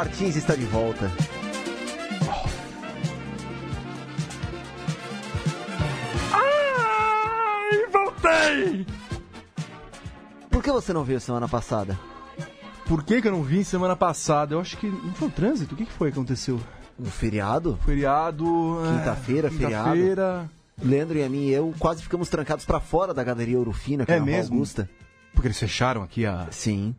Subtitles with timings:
[0.00, 1.10] Martins está de volta.
[6.50, 8.86] Ai, voltei!
[10.50, 11.98] Por que você não veio semana passada?
[12.86, 14.54] Por que, que eu não vim semana passada?
[14.54, 14.86] Eu acho que.
[14.88, 15.74] Não foi o trânsito?
[15.74, 16.60] O que, que foi que aconteceu?
[16.98, 17.78] No feriado?
[17.84, 18.46] Feriado.
[18.84, 19.84] é, Quinta-feira, feriado.
[19.92, 20.50] Quinta-feira.
[20.82, 24.12] Leandro e a mim e eu quase ficamos trancados pra fora da Galeria Ourofina, que
[24.12, 24.54] É é, mesmo?
[24.54, 24.88] Augusta.
[25.34, 26.48] Porque eles fecharam aqui a.
[26.50, 26.94] Sim.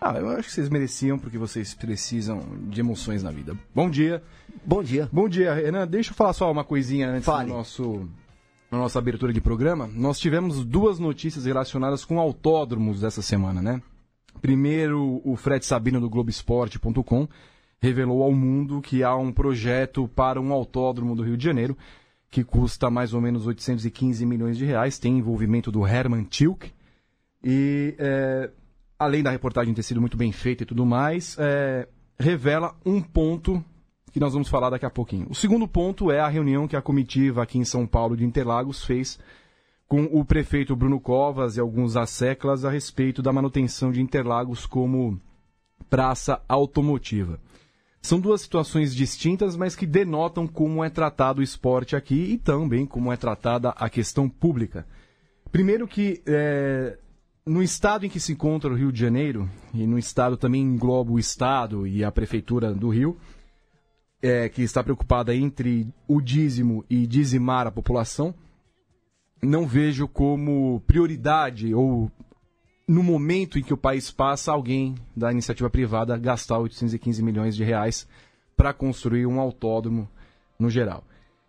[0.00, 3.56] Ah, eu acho que vocês mereciam, porque vocês precisam de emoções na vida.
[3.74, 4.22] Bom dia.
[4.64, 5.08] Bom dia.
[5.12, 5.86] Bom dia, Renan.
[5.88, 7.48] Deixa eu falar só uma coisinha antes Fale.
[7.48, 8.08] do nosso,
[8.70, 9.88] na nossa abertura de programa.
[9.92, 13.82] Nós tivemos duas notícias relacionadas com autódromos dessa semana, né?
[14.40, 17.28] Primeiro, o Fred Sabino do Globoesporte.com
[17.80, 21.76] revelou ao mundo que há um projeto para um autódromo do Rio de Janeiro
[22.30, 26.72] que custa mais ou menos 815 milhões de reais, tem envolvimento do Herman Tilke
[27.42, 28.50] e é,
[28.98, 31.86] além da reportagem ter sido muito bem feita e tudo mais, é,
[32.18, 33.64] revela um ponto
[34.10, 35.26] que nós vamos falar daqui a pouquinho.
[35.30, 38.84] O segundo ponto é a reunião que a comitiva aqui em São Paulo de Interlagos
[38.84, 39.18] fez
[39.86, 45.20] com o prefeito Bruno Covas e alguns asseclas a respeito da manutenção de Interlagos como
[45.88, 47.40] praça automotiva.
[48.00, 52.86] São duas situações distintas, mas que denotam como é tratado o esporte aqui e também
[52.86, 54.86] como é tratada a questão pública.
[55.50, 56.98] Primeiro que é,
[57.48, 61.12] no estado em que se encontra o Rio de Janeiro, e no estado também engloba
[61.12, 63.16] o estado e a prefeitura do Rio,
[64.20, 68.34] é, que está preocupada entre o dízimo e dizimar a população,
[69.42, 72.10] não vejo como prioridade ou
[72.86, 77.64] no momento em que o país passa, alguém da iniciativa privada gastar 815 milhões de
[77.64, 78.08] reais
[78.56, 80.08] para construir um autódromo
[80.58, 81.04] no geral.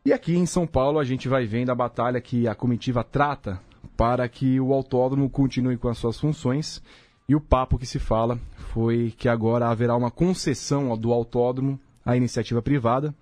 [0.05, 3.59] E aqui em São Paulo a gente vai vendo a batalha que a comitiva trata
[3.95, 6.81] para que o autódromo continue com as suas funções.
[7.27, 8.39] E o papo que se fala
[8.73, 13.13] foi que agora haverá uma concessão do autódromo à iniciativa privada,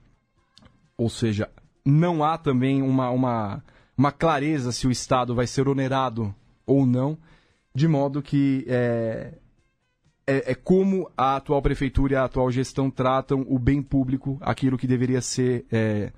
[0.97, 1.49] ou seja,
[1.85, 3.63] não há também uma, uma,
[3.97, 6.33] uma clareza se o Estado vai ser onerado
[6.65, 7.17] ou não,
[7.73, 9.33] de modo que é,
[10.25, 14.77] é, é como a atual prefeitura e a atual gestão tratam o bem público, aquilo
[14.77, 16.11] que deveria ser é,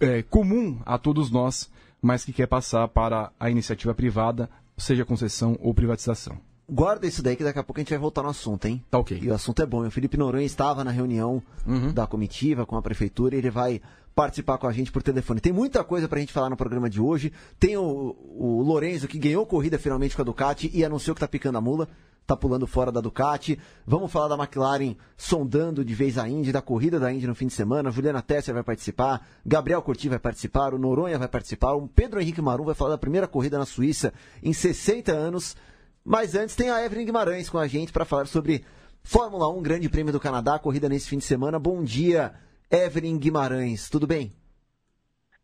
[0.00, 1.70] é, comum a todos nós,
[2.00, 6.38] mas que quer passar para a iniciativa privada, seja concessão ou privatização.
[6.70, 8.84] Guarda isso daí que daqui a pouco a gente vai voltar no assunto, hein?
[8.90, 9.18] Tá ok.
[9.22, 9.86] E o assunto é bom.
[9.86, 11.92] O Felipe Noronha estava na reunião Uhum.
[11.92, 13.80] da comitiva com a prefeitura e ele vai
[14.14, 15.40] participar com a gente por telefone.
[15.40, 17.32] Tem muita coisa pra gente falar no programa de hoje.
[17.58, 21.28] Tem o, o Lorenzo que ganhou corrida finalmente com a Ducati e anunciou que tá
[21.28, 21.88] picando a mula.
[22.28, 23.58] Tá pulando fora da Ducati.
[23.86, 27.46] Vamos falar da McLaren sondando de vez a Indy, da corrida da Indy no fim
[27.46, 27.90] de semana.
[27.90, 32.42] Juliana Tesser vai participar, Gabriel Curti vai participar, o Noronha vai participar, o Pedro Henrique
[32.42, 34.12] Marum vai falar da primeira corrida na Suíça
[34.42, 35.56] em 60 anos.
[36.04, 38.62] Mas antes tem a Evelyn Guimarães com a gente para falar sobre
[39.02, 41.58] Fórmula 1, Grande Prêmio do Canadá, corrida nesse fim de semana.
[41.58, 42.34] Bom dia,
[42.70, 43.88] Evelyn Guimarães.
[43.88, 44.32] Tudo bem?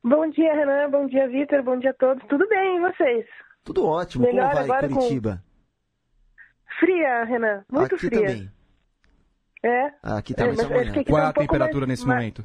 [0.03, 0.91] Bom dia, Renan.
[0.91, 1.62] Bom dia, Vitor.
[1.62, 2.23] Bom dia a todos.
[2.28, 3.25] Tudo bem, e vocês?
[3.65, 4.27] Tudo ótimo.
[4.27, 5.43] Melhor Como vai agora com- Curitiba?
[6.84, 7.65] Fria, Renan.
[7.71, 8.21] Muito Aqui fria.
[8.21, 8.50] também.
[9.62, 9.87] É.
[10.03, 12.45] Aqui tá É, aqui Qual é a um temperatura mais- nesse mais- momento?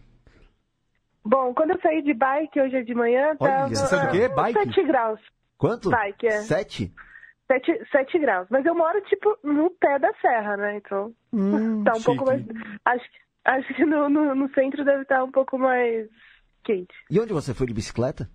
[1.26, 4.30] Bom, quando eu saí de bike hoje de manhã, Olha, tava você sabe o quê?
[4.32, 4.60] ah, Bike?
[4.74, 5.20] 7 graus.
[5.58, 5.90] Quanto?
[5.90, 6.42] Bike, é.
[6.44, 6.94] Sete?
[7.52, 8.48] 7, 7 graus.
[8.50, 10.78] Mas eu moro, tipo, no pé da serra, né?
[10.78, 12.42] Então, Hum, tá um pouco mais...
[12.42, 12.54] chique.
[12.86, 16.08] Acho, que- acho que no, no, no centro deve estar um pouco mais
[16.64, 16.94] quente.
[17.12, 18.30] E onde você foi de bicicleta?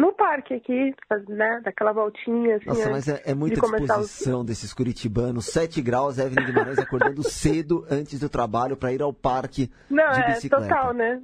[0.00, 0.94] No parque aqui,
[1.28, 1.60] né?
[1.62, 5.46] Daquela voltinha, assim, Nossa, mas é, é de muita o- disposição desses curitibanos.
[5.46, 10.20] 7 graus, Evelyn Guimarães acordando cedo antes do trabalho para ir ao parque Não, de
[10.20, 10.64] é bicicleta.
[10.68, 11.20] total, né?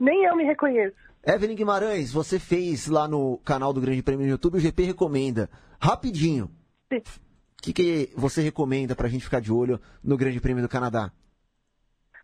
[0.00, 0.96] Nem eu me reconheço.
[1.26, 5.50] Evelyn Guimarães, você fez lá no canal do Grande Prêmio no YouTube, o GP Recomenda.
[5.80, 6.50] Rapidinho,
[6.90, 6.98] Sim.
[6.98, 11.10] o que, que você recomenda pra gente ficar de olho no Grande Prêmio do Canadá?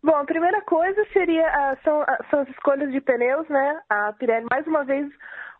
[0.03, 3.79] Bom, a primeira coisa seria ah, são, ah, são as escolhas de pneus, né?
[3.87, 5.07] A Pirelli, mais uma vez,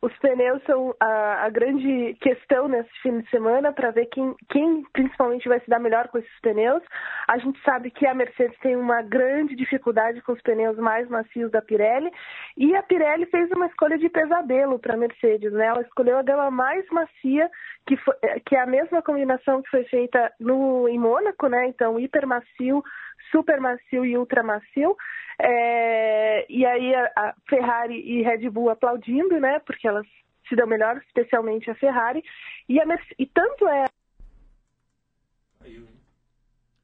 [0.02, 4.84] os pneus são a, a grande questão nesse fim de semana para ver quem, quem
[4.94, 6.82] principalmente vai se dar melhor com esses pneus.
[7.28, 11.52] A gente sabe que a Mercedes tem uma grande dificuldade com os pneus mais macios
[11.52, 12.12] da Pirelli
[12.58, 15.68] e a Pirelli fez uma escolha de pesadelo para a Mercedes, né?
[15.68, 17.50] Ela escolheu a gama mais macia,
[17.86, 18.16] que, foi,
[18.46, 21.68] que é a mesma combinação que foi feita no, em Mônaco, né?
[21.68, 22.84] Então, hiper macio,
[23.32, 24.96] super macio e ultra macio.
[25.40, 29.60] É, e aí a, a Ferrari e Red Bull aplaudindo, né?
[29.60, 30.06] Porque elas
[30.48, 32.24] se dão melhor, especialmente a Ferrari.
[32.70, 33.86] E, a Merce- e tanto é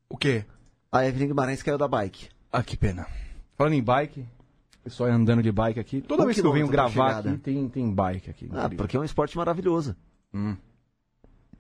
[0.10, 0.46] O quê?
[0.92, 2.30] A Evelyn Guimarães caiu da bike.
[2.52, 3.06] Ah, que pena.
[3.58, 4.26] Falando em bike,
[4.84, 6.02] pessoal andando de bike aqui.
[6.02, 7.30] Toda Um vez que eu venho gravar chegada.
[7.32, 8.50] aqui, tem, tem bike aqui.
[8.54, 9.96] Ah, porque é um esporte maravilhoso.
[10.34, 10.56] Hum.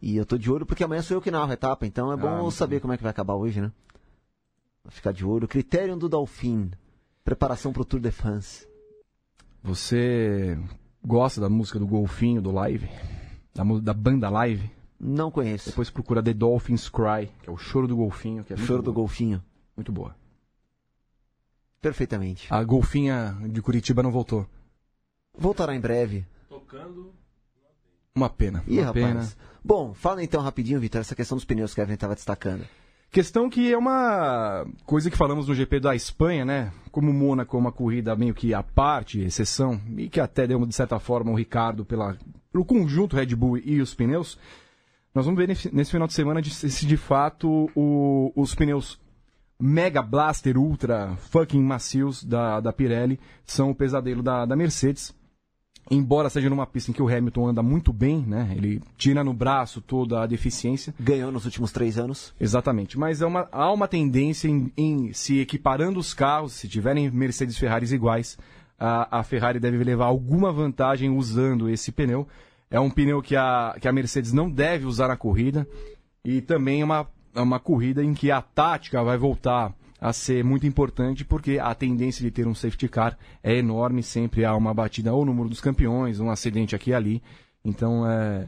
[0.02, 2.16] E eu tô de olho porque amanhã sou eu que narro a etapa, então é
[2.16, 3.72] bom Ah, saber como é que vai acabar hoje, né?
[4.90, 5.48] Ficar de olho.
[5.48, 6.72] Critério do Dolphin.
[7.24, 8.68] Preparação para o Tour de France.
[9.64, 10.58] Você
[11.04, 12.90] gosta da música do Golfinho, do Live?
[13.54, 14.72] Da, da banda Live?
[15.00, 15.70] Não conheço.
[15.70, 18.44] Depois procura The Dolphins Cry, que é o choro do golfinho.
[18.44, 19.44] Que é o choro do golfinho.
[19.76, 20.16] Muito boa.
[21.80, 22.48] Perfeitamente.
[22.52, 24.48] A golfinha de Curitiba não voltou.
[25.38, 26.26] Voltará em breve.
[26.50, 27.14] Tocando.
[28.16, 28.64] Uma pena.
[28.68, 29.06] Ih, uma rapaz.
[29.06, 29.28] pena.
[29.64, 32.66] Bom, fala então rapidinho, Vitor, essa questão dos pneus que a Evelyn estava destacando.
[33.10, 36.72] Questão que é uma coisa que falamos no GP da Espanha, né?
[36.92, 40.76] Como Mônaco é uma corrida meio que à parte, exceção, e que até deu de
[40.76, 42.18] certa forma o Ricardo pela,
[42.52, 44.38] pelo conjunto Red Bull e os pneus.
[45.16, 49.00] Nós vamos ver nesse, nesse final de semana se de fato o, os pneus
[49.60, 55.16] Mega Blaster Ultra fucking macios da, da Pirelli são o pesadelo da, da Mercedes.
[55.90, 58.54] Embora seja numa pista em que o Hamilton anda muito bem, né?
[58.56, 60.94] Ele tira no braço toda a deficiência.
[61.00, 62.34] Ganhou nos últimos três anos.
[62.40, 62.98] Exatamente.
[62.98, 67.58] Mas é uma, há uma tendência em, em se equiparando os carros, se tiverem Mercedes
[67.58, 68.38] Ferraris iguais,
[68.80, 72.28] a, a Ferrari deve levar alguma vantagem usando esse pneu.
[72.70, 75.68] É um pneu que a, que a Mercedes não deve usar na corrida.
[76.24, 80.44] E também é uma, é uma corrida em que a tática vai voltar a ser
[80.44, 84.74] muito importante, porque a tendência de ter um safety car é enorme, sempre há uma
[84.74, 87.24] batida ou no muro dos campeões, um acidente aqui e ali.
[87.66, 88.48] Então é,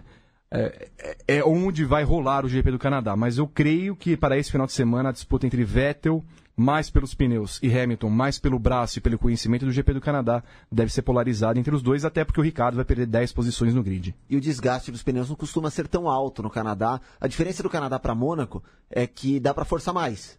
[0.51, 0.87] é,
[1.27, 3.15] é onde vai rolar o GP do Canadá.
[3.15, 6.23] Mas eu creio que para esse final de semana a disputa entre Vettel
[6.55, 10.43] mais pelos pneus e Hamilton mais pelo braço e pelo conhecimento do GP do Canadá
[10.69, 13.81] deve ser polarizada entre os dois, até porque o Ricardo vai perder 10 posições no
[13.81, 14.13] grid.
[14.29, 16.99] E o desgaste dos pneus não costuma ser tão alto no Canadá.
[17.19, 20.37] A diferença do Canadá para Mônaco é que dá para forçar mais.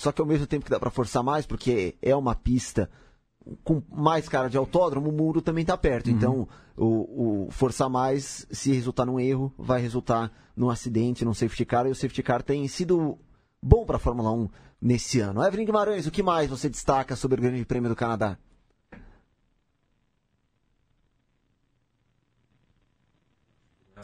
[0.00, 2.88] Só que ao mesmo tempo que dá para forçar mais, porque é uma pista
[3.62, 6.06] com mais cara de autódromo, o muro também está perto.
[6.06, 6.16] Uhum.
[6.16, 11.66] Então, o, o, forçar mais, se resultar num erro, vai resultar num acidente, num safety
[11.66, 11.86] car.
[11.86, 13.18] E o safety car tem sido
[13.62, 14.48] bom para a Fórmula 1
[14.80, 15.44] nesse ano.
[15.44, 18.38] Evelyn Guimarães, o que mais você destaca sobre o Grande Prêmio do Canadá?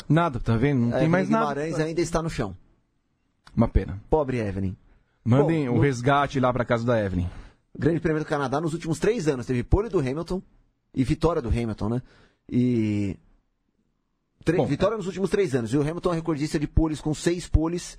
[0.06, 0.82] Nada, tá vendo?
[0.82, 1.54] Não tem mais nada.
[1.54, 2.54] Guimarães ainda está no chão.
[3.56, 3.98] Uma pena.
[4.10, 4.76] Pobre Evelyn.
[5.26, 7.26] Mandem Bom, o resgate lá para casa da Evelyn.
[7.78, 10.40] Grande Prêmio do Canadá nos últimos três anos teve pole do Hamilton
[10.94, 12.02] e vitória do Hamilton, né?
[12.48, 13.16] E
[14.46, 14.58] Tre...
[14.58, 15.74] Bom, vitória nos últimos três anos.
[15.74, 17.98] E o Hamilton é recordista de poles com seis poles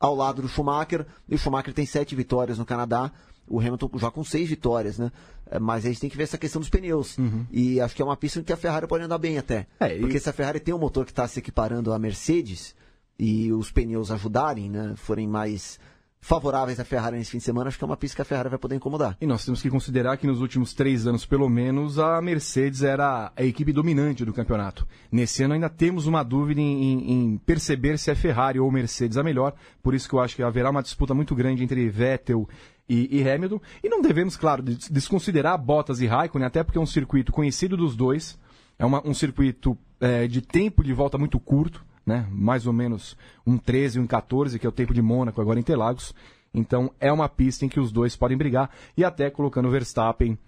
[0.00, 1.06] ao lado do Schumacher.
[1.28, 3.12] E o Schumacher tem sete vitórias no Canadá.
[3.46, 5.12] O Hamilton já com seis vitórias, né?
[5.48, 7.16] É, mas a gente tem que ver essa questão dos pneus.
[7.16, 7.46] Uhum.
[7.52, 9.68] E acho que é uma pista em que a Ferrari pode andar bem até.
[9.78, 10.00] É, e...
[10.00, 12.74] Porque se a Ferrari tem um motor que está se equiparando à Mercedes
[13.16, 14.94] e os pneus ajudarem, né?
[14.96, 15.78] Forem mais
[16.26, 18.48] favoráveis à Ferrari nesse fim de semana, acho que é uma pista que a Ferrari
[18.48, 19.16] vai poder incomodar.
[19.20, 23.30] E nós temos que considerar que nos últimos três anos, pelo menos, a Mercedes era
[23.36, 24.84] a equipe dominante do campeonato.
[25.10, 29.22] Nesse ano ainda temos uma dúvida em, em perceber se é Ferrari ou Mercedes a
[29.22, 32.48] melhor, por isso que eu acho que haverá uma disputa muito grande entre Vettel
[32.88, 33.60] e, e Hamilton.
[33.84, 37.94] E não devemos, claro, desconsiderar Bottas e Raikkonen, até porque é um circuito conhecido dos
[37.94, 38.36] dois,
[38.76, 42.26] é uma, um circuito é, de tempo de volta muito curto, né?
[42.30, 43.16] Mais ou menos
[43.46, 46.14] um 13 e um 14, que é o tempo de Mônaco agora em Interlagos.
[46.54, 50.38] Então é uma pista em que os dois podem brigar e até colocando o Verstappen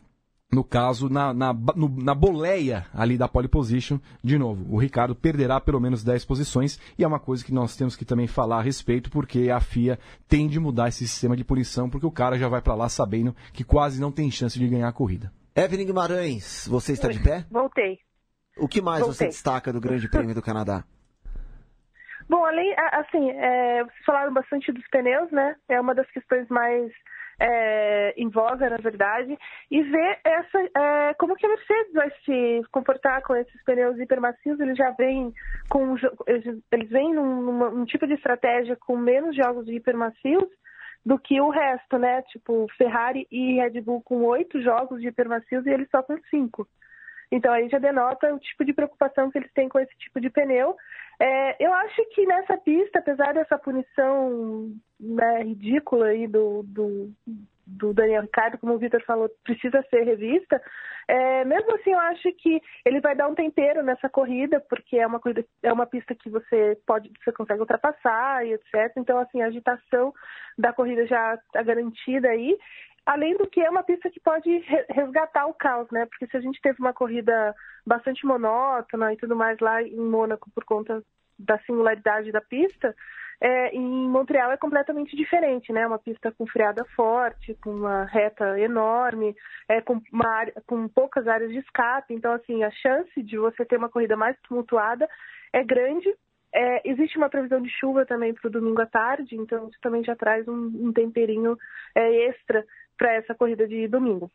[0.51, 5.15] no caso, na, na, no, na boleia ali da pole position, de novo, o Ricardo
[5.15, 8.59] perderá pelo menos 10 posições e é uma coisa que nós temos que também falar
[8.59, 12.39] a respeito, porque a FIA tem de mudar esse sistema de punição, porque o cara
[12.39, 15.31] já vai para lá sabendo que quase não tem chance de ganhar a corrida.
[15.55, 17.45] Evelyn Guimarães, você está de pé?
[17.51, 17.99] Voltei.
[18.57, 19.17] O que mais Voltei.
[19.17, 20.83] você destaca do Grande Prêmio do Canadá?
[22.29, 25.57] Bom, além, assim, é, vocês falaram bastante dos pneus, né?
[25.69, 26.93] É uma das questões mais
[27.41, 29.39] é, em voga, na verdade,
[29.71, 34.59] e ver essa, é, como que a Mercedes vai se comportar com esses pneus hipermacios.
[34.61, 35.33] Eles já vêm
[35.71, 40.49] com eles vêm num, num, tipo de estratégia com menos jogos de hipermacios
[41.07, 42.23] do que o resto, né?
[42.23, 46.69] Tipo Ferrari e Red Bull com oito jogos de hipermacios e eles só com cinco.
[47.31, 50.31] Então aí já denota o tipo de preocupação que eles têm com esse tipo de
[50.31, 50.77] pneu.
[51.21, 57.13] É, eu acho que nessa pista, apesar dessa punição né, ridícula aí do, do,
[57.67, 60.63] do Daniel Ricardo, como o Vitor falou, precisa ser revista.
[61.09, 65.07] É, mesmo assim, eu acho que ele vai dar um tempero nessa corrida, porque é
[65.07, 68.93] uma corrida, é uma pista que você pode, você consegue ultrapassar e etc.
[68.97, 70.13] Então, assim, a agitação
[70.57, 72.57] da corrida já está garantida aí.
[73.09, 74.51] Além do que é uma pista que pode
[74.91, 76.05] resgatar o caos, né?
[76.05, 77.55] Porque se a gente teve uma corrida
[77.87, 81.03] bastante monótona e tudo mais lá em Mônaco por conta
[81.39, 82.95] da singularidade da pista,
[83.41, 85.87] é, em Montreal é completamente diferente, né?
[85.87, 89.35] Uma pista com freada forte, com uma reta enorme,
[89.71, 92.13] é, com, área, com poucas áreas de escape.
[92.13, 95.09] Então, assim, a chance de você ter uma corrida mais tumultuada
[95.51, 96.15] é grande
[96.53, 100.03] é, existe uma previsão de chuva também para o domingo à tarde, então isso também
[100.03, 101.57] já traz um, um temperinho
[101.95, 102.65] é, extra
[102.99, 104.31] para essa corrida de domingo.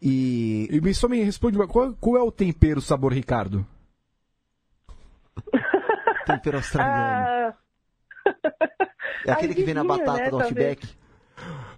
[0.00, 0.68] E...
[0.70, 3.66] e só me responde, qual, qual é o tempero sabor Ricardo?
[6.26, 7.26] tempero australiano.
[7.26, 7.54] Ah...
[9.26, 10.86] É aquele que vem na batata né, do Outback.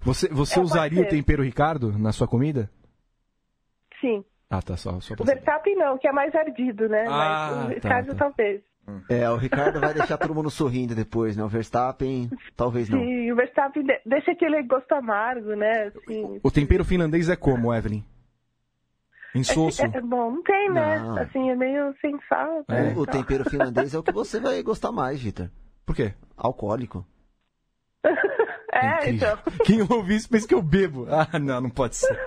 [0.03, 2.71] Você, você é, usaria o tempero Ricardo na sua comida?
[4.01, 4.25] Sim.
[4.49, 7.07] Ah, tá, só, só O Verstappen não, que é mais ardido, né?
[7.07, 8.25] Ah, Mas o tá, Ricardo tá.
[8.25, 8.63] talvez.
[9.09, 11.45] É, o Ricardo vai deixar todo mundo sorrindo depois, né?
[11.45, 12.99] O Verstappen, talvez não.
[12.99, 15.93] Sim, o Verstappen deixa aquele gosto amargo, né?
[15.97, 18.03] Assim, o tempero finlandês é como, Evelyn?
[19.35, 19.83] Insosso?
[19.83, 20.99] É, é, bom, não tem, né?
[20.99, 21.19] Não.
[21.19, 22.65] Assim, é meio sem sal.
[22.69, 22.83] É.
[22.83, 22.95] Né?
[22.97, 25.49] O, o tempero finlandês é o que você vai gostar mais, Vitor.
[25.87, 26.15] Por quê?
[26.37, 27.07] Alcoólico.
[28.73, 29.39] é, então.
[29.65, 31.07] Quem ouve isso pensa que eu bebo.
[31.09, 32.19] Ah, não, não pode ser.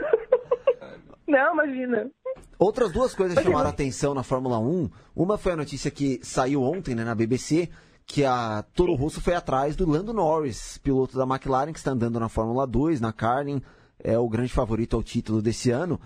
[1.27, 2.09] Não, imagina.
[2.57, 4.89] Outras duas coisas chamaram a atenção na Fórmula 1.
[5.15, 7.69] Uma foi a notícia que saiu ontem né, na BBC,
[8.05, 12.19] que a Toro Rosso foi atrás do Lando Norris, piloto da McLaren, que está andando
[12.19, 13.61] na Fórmula 2, na Carlin,
[13.99, 15.99] é o grande favorito ao título desse ano.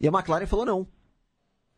[0.00, 0.86] E a McLaren falou não.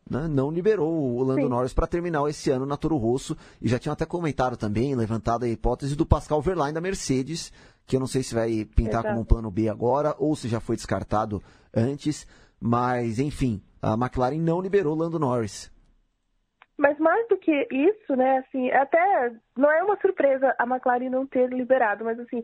[0.09, 1.49] Né, não liberou o Lando Sim.
[1.49, 3.37] Norris para terminar esse ano na Toro Rosso.
[3.61, 7.51] E já tinham até comentado também, levantado a hipótese do Pascal Verlaine da Mercedes,
[7.85, 9.07] que eu não sei se vai pintar Exato.
[9.07, 11.41] como um plano B agora ou se já foi descartado
[11.73, 12.27] antes.
[12.59, 15.71] Mas, enfim, a McLaren não liberou Lando Norris.
[16.77, 21.27] Mas mais do que isso, né, assim, até não é uma surpresa a McLaren não
[21.27, 22.41] ter liberado, mas assim,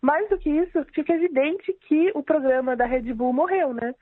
[0.00, 3.94] mais do que isso, fica evidente que o programa da Red Bull morreu, né?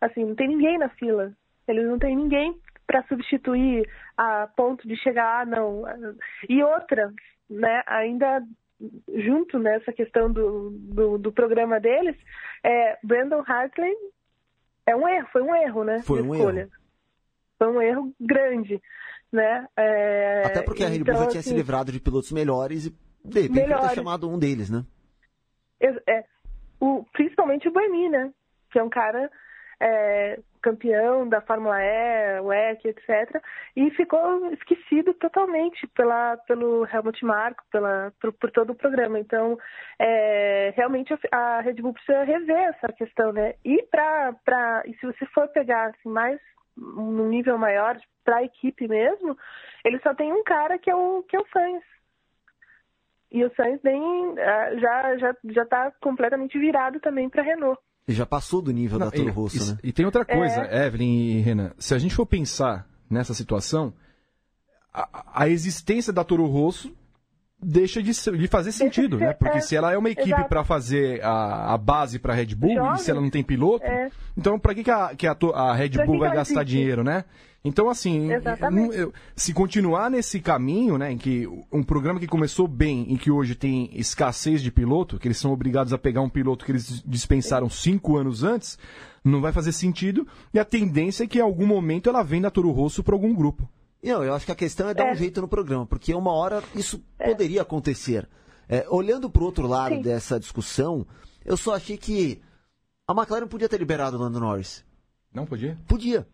[0.00, 1.32] Assim, não tem ninguém na fila.
[1.66, 5.84] Eles não tem ninguém para substituir a ponto de chegar, ah, não.
[6.48, 7.12] E outra,
[7.48, 8.42] né, ainda
[9.14, 12.16] junto nessa questão do, do, do programa deles,
[12.64, 13.94] é, Brandon Hartley
[14.88, 16.02] é um erro, foi um erro, né?
[16.02, 16.60] Foi um escolha.
[16.60, 16.70] erro.
[17.58, 18.80] Foi um erro grande,
[19.30, 19.66] né?
[19.76, 20.42] É...
[20.46, 22.96] Até porque a Red Bull então, já tinha assim, se livrado de pilotos melhores e
[23.24, 23.88] de repente melhores.
[23.88, 24.84] ter chamado um deles, né?
[25.80, 26.24] É,
[26.80, 28.32] o, principalmente o Boemi, né?
[28.70, 29.30] Que é um cara
[29.80, 33.42] é, campeão da Fórmula E, WEC, etc.
[33.76, 39.18] E ficou esquecido totalmente pela, pelo Helmut Marko, pela, por, por todo o programa.
[39.18, 39.58] Então,
[39.98, 43.54] é, realmente a, Red Bull precisa rever essa questão, né?
[43.64, 46.40] E, pra, e se você for pegar assim, mais
[46.76, 49.36] num nível maior para a equipe mesmo,
[49.84, 51.82] ele só tem um cara que é o, que é o Sainz.
[53.30, 54.02] E o Sainz bem,
[54.38, 57.80] ah, já já já está completamente virado também para a Renault.
[58.08, 59.78] E já passou do nível Não, da Toro Rosso, e, né?
[59.84, 60.86] E tem outra coisa, é...
[60.86, 61.72] Evelyn e Renan.
[61.78, 63.92] Se a gente for pensar nessa situação,
[64.92, 66.90] a, a existência da Toro Rosso
[67.60, 69.32] deixa de, de fazer sentido, né?
[69.32, 72.74] Porque é, se ela é uma equipe para fazer a, a base para Red Bull
[72.74, 74.10] Jovem, e se ela não tem piloto, é.
[74.36, 76.76] então para que, que, a, que a, a Red Bull vai gastar existe?
[76.76, 77.24] dinheiro, né?
[77.64, 78.28] Então, assim,
[79.34, 83.56] se continuar nesse caminho, né, em que um programa que começou bem e que hoje
[83.56, 87.68] tem escassez de piloto, que eles são obrigados a pegar um piloto que eles dispensaram
[87.68, 88.78] cinco anos antes,
[89.24, 90.26] não vai fazer sentido.
[90.54, 93.34] E a tendência é que em algum momento ela venda a Toro Rosso para algum
[93.34, 93.68] grupo.
[94.02, 95.12] Não, eu acho que a questão é dar é.
[95.12, 97.28] um jeito no programa, porque uma hora isso é.
[97.28, 98.28] poderia acontecer.
[98.68, 100.02] É, olhando para o outro lado Sim.
[100.02, 101.06] dessa discussão,
[101.44, 102.40] eu só achei que
[103.06, 104.84] a McLaren podia ter liberado o Lando Norris.
[105.32, 105.78] Não podia?
[105.88, 106.28] Podia.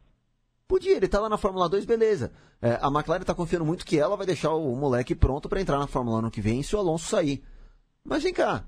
[0.67, 2.33] Podia, ele tá lá na Fórmula 2, beleza.
[2.61, 5.79] É, a McLaren está confiando muito que ela vai deixar o moleque pronto para entrar
[5.79, 7.43] na Fórmula 1 ano que vem se o Alonso sair.
[8.05, 8.65] Mas vem cá.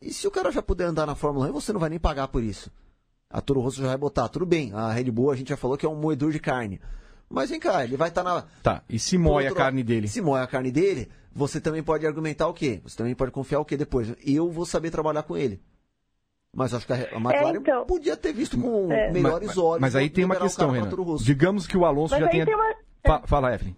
[0.00, 2.28] E se o cara já puder andar na Fórmula 1, você não vai nem pagar
[2.28, 2.70] por isso.
[3.30, 4.72] A Toro Rosso já vai botar, tudo bem.
[4.72, 6.80] A Red Bull a gente já falou que é um moedor de carne.
[7.30, 8.42] Mas vem cá, ele vai estar tá na.
[8.62, 10.08] Tá, e se moe a carne dele?
[10.08, 12.80] Se moe a carne dele, você também pode argumentar o quê?
[12.82, 14.14] Você também pode confiar o quê depois?
[14.26, 15.60] Eu vou saber trabalhar com ele.
[16.54, 19.12] Mas acho que a McLaren é, então, podia ter visto com é.
[19.12, 19.80] melhores mas, olhos.
[19.80, 20.88] Mas aí tem uma questão, Renan.
[21.22, 22.46] Digamos que o Alonso mas já tenha.
[22.46, 22.74] Uma...
[23.04, 23.76] Fala, fala, Evelyn.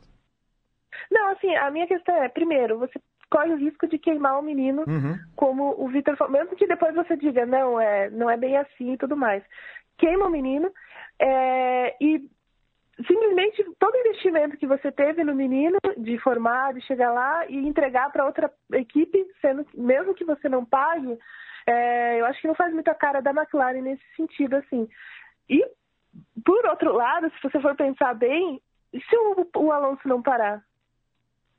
[1.11, 4.85] Não, assim, a minha questão é, primeiro, você corre o risco de queimar o menino,
[4.87, 5.19] uhum.
[5.37, 8.92] como o Vitor falou, mesmo que depois você diga, não, é, não é bem assim
[8.92, 9.42] e tudo mais.
[9.99, 10.71] Queima o menino
[11.19, 12.28] é, e
[13.07, 18.11] simplesmente todo investimento que você teve no menino de formar, de chegar lá e entregar
[18.11, 21.19] para outra equipe, sendo mesmo que você não pague,
[21.66, 24.88] é, eu acho que não faz muita cara da McLaren nesse sentido, assim.
[25.49, 25.64] E,
[26.45, 28.61] por outro lado, se você for pensar bem,
[28.92, 30.62] se o, o Alonso não parar?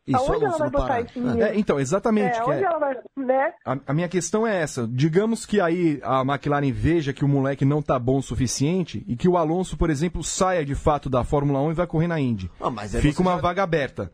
[0.07, 1.43] Isso, Aonde ela vai botar esse menino?
[1.43, 2.37] É, então, exatamente.
[2.37, 2.63] É, onde é...
[2.63, 3.53] ela vai, né?
[3.63, 4.87] a, a, minha questão é essa.
[4.87, 9.15] Digamos que aí a McLaren veja que o moleque não tá bom o suficiente e
[9.15, 12.19] que o Alonso, por exemplo, saia de fato da Fórmula 1 e vai correr na
[12.19, 12.49] Indy.
[12.59, 13.41] Ah, Fica uma já...
[13.41, 14.11] vaga aberta.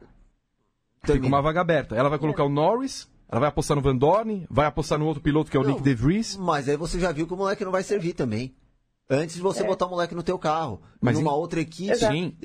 [1.04, 1.96] Fica uma vaga aberta.
[1.96, 2.46] Ela vai colocar é.
[2.46, 5.60] o Norris, ela vai apostar no Van Dorn, vai apostar no outro piloto que é
[5.60, 6.36] o não, Nick De Vries.
[6.36, 8.54] Mas aí você já viu que o moleque não vai servir também.
[9.10, 9.66] Antes de você é.
[9.66, 10.82] botar o moleque no teu carro.
[11.00, 11.36] Mas numa em...
[11.36, 12.36] outra equipe, sim.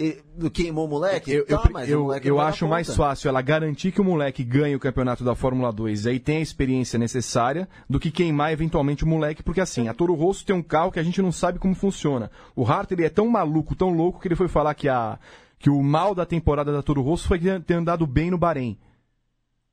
[0.52, 1.33] queimou o moleque?
[1.33, 4.78] Eu, tá, eu, eu, eu acho mais fácil ela garantir que o moleque ganhe o
[4.78, 9.09] campeonato da Fórmula 2 e aí tem a experiência necessária do que queimar eventualmente o
[9.09, 11.75] moleque, porque assim, a Toro Rosso tem um carro que a gente não sabe como
[11.75, 12.31] funciona.
[12.54, 15.19] O Hart ele é tão maluco, tão louco, que ele foi falar que, a,
[15.59, 18.78] que o mal da temporada da Toro Rosso foi ter andado bem no Bahrein.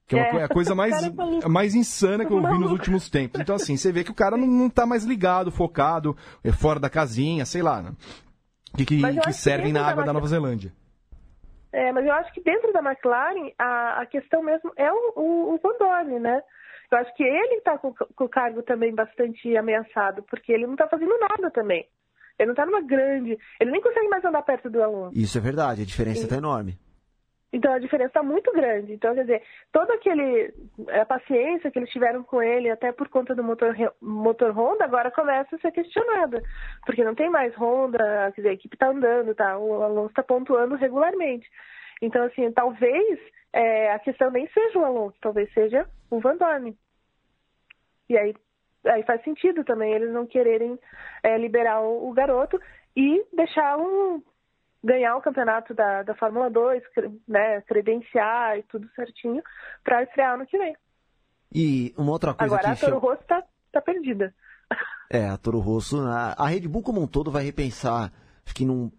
[0.10, 0.96] Que é, uma, é a coisa mais,
[1.48, 3.39] mais insana que eu vi nos últimos tempos.
[3.39, 6.80] Então, assim, você vê que o cara não, não tá mais ligado, focado, é fora
[6.80, 7.92] da casinha, sei lá, né?
[8.75, 10.74] Que, que, que servem na água da, da Nova Zelândia.
[11.72, 15.56] É, mas eu acho que dentro da McLaren, a, a questão mesmo é o, o,
[15.56, 16.42] o né?
[16.92, 20.74] Eu acho que ele está com, com, o cargo também bastante ameaçado, porque ele não
[20.74, 21.86] está fazendo nada também.
[22.39, 23.38] Ele não está numa grande.
[23.60, 25.16] Ele nem consegue mais andar perto do Alonso.
[25.16, 26.80] Isso é verdade, a diferença está enorme.
[27.51, 28.94] Então a diferença está muito grande.
[28.94, 30.53] Então, quer dizer, toda aquele
[31.00, 35.10] a paciência que eles tiveram com ele, até por conta do motor, motor Honda, agora
[35.10, 36.41] começa a ser questionada.
[36.86, 39.58] Porque não tem mais Honda, quer dizer, a equipe está andando, tá?
[39.58, 41.50] O Alonso está pontuando regularmente.
[42.01, 43.20] Então, assim, talvez
[43.51, 46.77] é, a questão nem seja o Alonso, talvez seja o Van Dorn.
[48.08, 48.36] E aí,
[48.86, 50.79] aí faz sentido também eles não quererem
[51.24, 52.60] é, liberar o, o garoto
[52.96, 54.22] e deixar um,
[54.83, 56.81] ganhar o campeonato da, da Fórmula 2,
[57.27, 59.43] né, credenciar e tudo certinho
[59.83, 60.75] para estrear ano que vem.
[61.53, 62.86] E uma outra coisa Agora que...
[62.86, 64.33] a Toro Rosso está tá perdida.
[65.12, 68.13] É, a Toro Rosso, a, a Red Bull como um todo vai repensar,
[68.45, 68.91] acho que num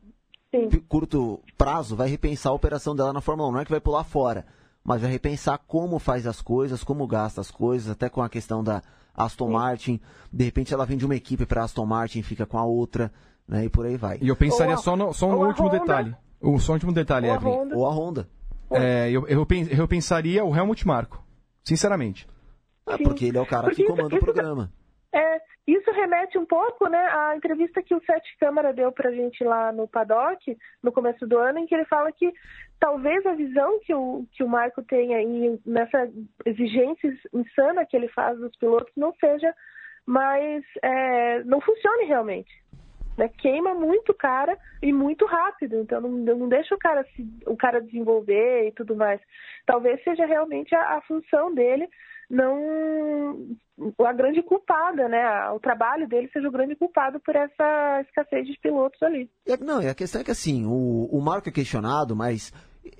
[0.50, 0.68] Sim.
[0.88, 4.02] curto prazo, vai repensar a operação dela na Fórmula 1, não é que vai pular
[4.02, 4.44] fora,
[4.82, 8.64] mas vai repensar como faz as coisas, como gasta as coisas, até com a questão
[8.64, 8.82] da
[9.14, 9.52] Aston Sim.
[9.52, 10.00] Martin,
[10.32, 13.12] de repente ela vende uma equipe para Aston Martin fica com a outra,
[13.50, 13.64] né?
[13.64, 14.18] E por aí vai.
[14.22, 15.80] E eu pensaria só, no, só um último Honda.
[15.80, 16.16] detalhe.
[16.40, 17.74] O, só último detalhe, ou Evelyn.
[17.74, 18.28] Ou a Honda.
[18.70, 21.22] É, eu, eu, eu pensaria o Helmut Marko,
[21.64, 22.26] sinceramente.
[22.88, 24.72] É, porque ele é o cara porque que comanda isso, o programa.
[25.12, 29.42] É, isso remete um pouco, né, à entrevista que o Sete Câmara deu pra gente
[29.42, 32.32] lá no paddock, no começo do ano, em que ele fala que
[32.78, 36.08] talvez a visão que o, que o Marco tem aí nessa
[36.46, 39.52] exigência insana que ele faz dos pilotos não seja
[40.06, 42.50] mais, é, não funcione realmente
[43.20, 45.76] né, queima muito cara e muito rápido.
[45.80, 49.20] Então não, não deixa o cara se, o cara desenvolver e tudo mais.
[49.66, 51.86] Talvez seja realmente a, a função dele
[52.30, 53.56] não
[54.06, 55.50] a grande culpada, né?
[55.50, 59.28] O trabalho dele seja o grande culpado por essa escassez de pilotos ali.
[59.60, 62.52] Não, a questão é que assim, o, o Marco é questionado, mas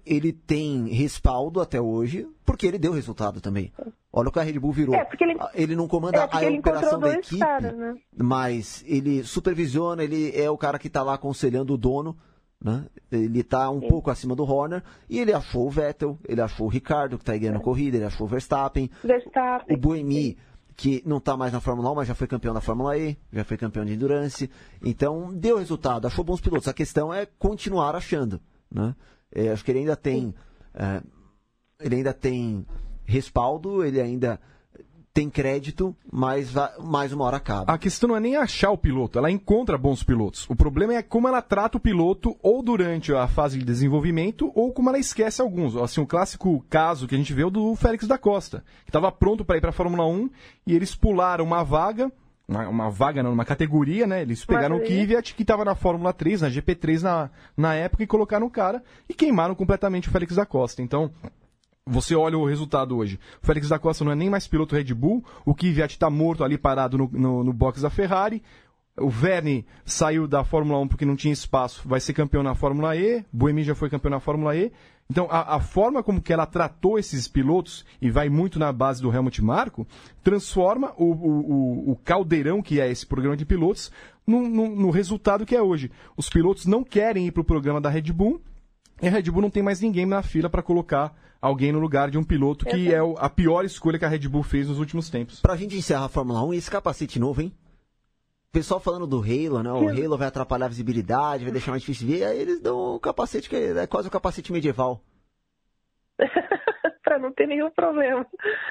[0.05, 3.73] ele tem respaldo até hoje, porque ele deu resultado também.
[4.13, 4.95] Olha o que a Red Bull virou.
[4.95, 7.95] É, ele, ele, não comanda é, a operação da equipe, caras, né?
[8.17, 12.17] mas ele supervisiona, ele é o cara que está lá aconselhando o dono.
[12.63, 12.85] Né?
[13.11, 13.89] Ele está um Sim.
[13.89, 17.35] pouco acima do Horner e ele achou o Vettel, ele achou o Ricardo, que está
[17.35, 20.37] ganhando a corrida, ele achou o Verstappen, Verstappen o Buemi,
[20.77, 23.45] que não está mais na Fórmula 1, mas já foi campeão da Fórmula E, já
[23.45, 24.51] foi campeão de Endurance.
[24.83, 26.69] Então, deu resultado, achou bons pilotos.
[26.69, 28.41] A questão é continuar achando.
[28.71, 28.95] Né?
[29.33, 30.35] É, acho que ele ainda tem.
[30.75, 31.03] É,
[31.81, 32.67] ele ainda tem
[33.05, 34.39] respaldo, ele ainda
[35.13, 37.73] tem crédito, mas mais uma hora acaba.
[37.73, 40.47] A questão não é nem achar o piloto, ela encontra bons pilotos.
[40.49, 44.73] O problema é como ela trata o piloto ou durante a fase de desenvolvimento ou
[44.73, 45.77] como ela esquece alguns.
[45.77, 48.65] Assim, o um clássico caso que a gente vê é o do Félix da Costa,
[48.85, 50.31] que estava pronto para ir para a Fórmula 1
[50.67, 52.11] e eles pularam uma vaga
[52.51, 54.23] uma, uma vaga, não, uma categoria, né?
[54.23, 58.09] Eles pegaram o Kvyat, que estava na Fórmula 3, na GP3 na, na época, e
[58.09, 60.83] colocaram o cara e queimaram completamente o Félix da Costa.
[60.83, 61.13] Então,
[61.87, 63.21] você olha o resultado hoje.
[63.41, 66.43] O Félix da Costa não é nem mais piloto Red Bull, o Kvyat está morto
[66.43, 68.43] ali parado no, no, no box da Ferrari,
[68.99, 72.97] o Verne saiu da Fórmula 1 porque não tinha espaço, vai ser campeão na Fórmula
[72.97, 74.73] E, Buemi já foi campeão na Fórmula E.
[75.11, 79.03] Então, a, a, forma como que ela tratou esses pilotos, e vai muito na base
[79.03, 79.85] do Helmut Marko,
[80.23, 83.91] transforma o, o, o caldeirão que é esse programa de pilotos
[84.25, 85.91] no, no, no resultado que é hoje.
[86.17, 88.41] Os pilotos não querem ir para o programa da Red Bull,
[89.03, 92.09] e a Red Bull não tem mais ninguém na fila para colocar alguém no lugar
[92.09, 95.11] de um piloto que é a pior escolha que a Red Bull fez nos últimos
[95.11, 95.41] tempos.
[95.41, 97.53] Para a gente encerrar a Fórmula 1, esse capacete novo, hein?
[98.53, 99.71] Pessoal falando do Halo, né?
[99.73, 102.25] O Halo vai atrapalhar a visibilidade, vai deixar mais difícil ver.
[102.25, 105.01] Aí eles dão um capacete que é quase um capacete medieval.
[107.11, 108.25] para não ter nenhum problema.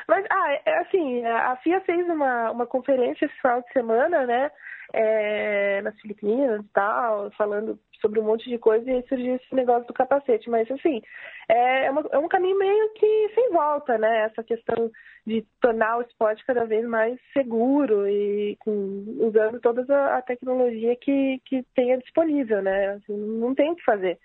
[0.08, 4.50] Mas, ah, é, assim, a FIA fez uma, uma conferência esse final de semana, né?
[4.94, 9.88] É, nas Filipinas e tal, falando sobre um monte de coisa e surgiu esse negócio
[9.88, 10.50] do capacete.
[10.50, 11.02] Mas, assim,
[11.48, 14.26] é, é, uma, é, um caminho meio que sem volta, né?
[14.26, 14.90] Essa questão
[15.26, 19.84] de tornar o esporte cada vez mais seguro e com, usando toda
[20.16, 22.90] a, tecnologia que, que tenha disponível, né?
[22.94, 24.18] Assim, não tem o que fazer.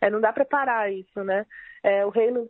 [0.00, 1.46] É, não dá para parar isso, né?
[1.82, 2.48] É, o né,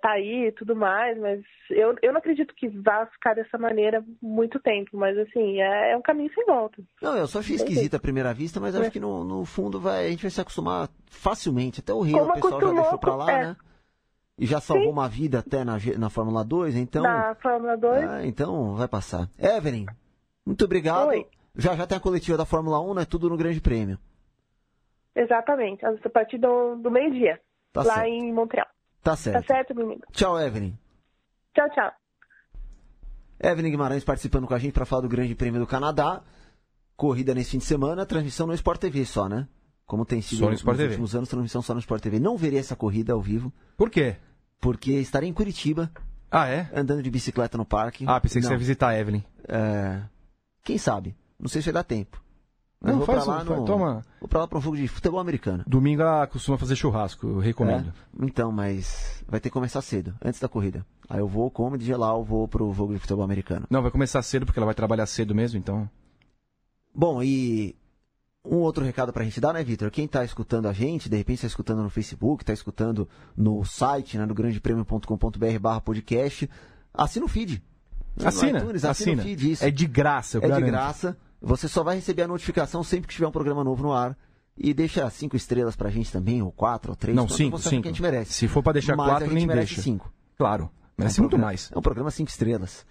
[0.00, 4.04] tá aí e tudo mais, mas eu, eu não acredito que vá ficar dessa maneira
[4.20, 6.82] muito tempo, mas assim, é, é um caminho sem volta.
[7.00, 8.90] Não, eu só achei esquisito à primeira vista, mas acho é.
[8.90, 11.80] que no, no fundo vai, a gente vai se acostumar facilmente.
[11.80, 13.42] Até o Rio Como o pessoal já deixou pra lá, é.
[13.42, 13.56] né?
[14.38, 14.92] E já salvou Sim.
[14.92, 17.02] uma vida até na, na Fórmula 2, então.
[17.02, 18.04] Na Fórmula 2.
[18.08, 19.28] Ah, então vai passar.
[19.38, 19.86] Evelyn,
[20.46, 21.08] muito obrigado.
[21.08, 21.26] Oi.
[21.54, 23.04] Já já tem a coletiva da Fórmula 1, né?
[23.04, 23.98] Tudo no Grande Prêmio.
[25.14, 27.40] Exatamente, a partir do, do meio-dia,
[27.72, 28.08] tá lá certo.
[28.08, 28.66] em Montreal.
[29.02, 29.46] Tá certo.
[29.46, 30.02] Tá certo, menino.
[30.12, 30.76] Tchau, Evelyn.
[31.54, 31.90] Tchau, tchau.
[33.42, 36.22] Evelyn Guimarães participando com a gente para falar do Grande Prêmio do Canadá.
[36.96, 39.48] Corrida nesse fim de semana, transmissão no Sport TV só, né?
[39.86, 40.84] Como tem sido no nos TV.
[40.84, 42.20] últimos anos, transmissão só no Sport TV.
[42.20, 43.50] Não verei essa corrida ao vivo.
[43.76, 44.16] Por quê?
[44.60, 45.90] Porque estarei em Curitiba.
[46.30, 46.68] Ah, é?
[46.74, 48.04] Andando de bicicleta no parque.
[48.06, 48.50] Ah, pensei que Não.
[48.50, 49.24] você ia visitar a Evelyn.
[49.48, 50.02] É...
[50.62, 51.16] Quem sabe?
[51.38, 52.22] Não sei se vai dar tempo.
[52.82, 53.64] Não, vou faz, pra lá no...
[53.64, 54.02] toma.
[54.18, 55.62] Vou pra lá pra um jogo de futebol americano.
[55.66, 57.92] Domingo ela costuma fazer churrasco, eu recomendo.
[58.18, 58.24] É?
[58.24, 60.84] Então, mas vai ter que começar cedo, antes da corrida.
[61.08, 63.66] Aí eu vou, como de gelar, eu vou pro jogo de futebol americano.
[63.68, 65.88] Não, vai começar cedo porque ela vai trabalhar cedo mesmo, então.
[66.94, 67.76] Bom, e
[68.42, 69.90] um outro recado pra gente dar, né, Vitor?
[69.90, 74.16] Quem tá escutando a gente, de repente tá escutando no Facebook, tá escutando no site,
[74.16, 76.48] né, no grandepremio.com.br barra podcast,
[76.94, 77.62] assina o feed.
[78.24, 79.12] Assina, iTunes, assina.
[79.12, 79.22] assina.
[79.22, 79.64] O feed, isso.
[79.64, 80.64] É de graça, eu É garanto.
[80.64, 81.16] de graça.
[81.40, 84.16] Você só vai receber a notificação sempre que tiver um programa novo no ar.
[84.56, 87.16] E deixa cinco estrelas pra gente também, ou quatro, ou três.
[87.16, 87.82] Não, cinco, cinco.
[87.82, 88.34] Que a gente merece.
[88.34, 89.80] Se for pra deixar Mas quatro, nem deixa.
[89.80, 90.12] cinco.
[90.36, 91.70] Claro, merece é um muito programa, mais.
[91.72, 92.84] É um programa cinco estrelas.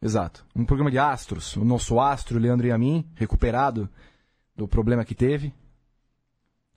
[0.00, 0.46] Exato.
[0.54, 1.56] Um programa de astros.
[1.56, 3.88] O nosso astro, Leandro e a mim, recuperado
[4.54, 5.52] do problema que teve.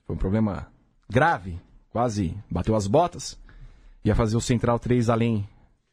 [0.04, 0.66] Foi um problema
[1.08, 3.38] grave, quase bateu as botas.
[4.04, 5.48] Ia fazer o Central 3 além.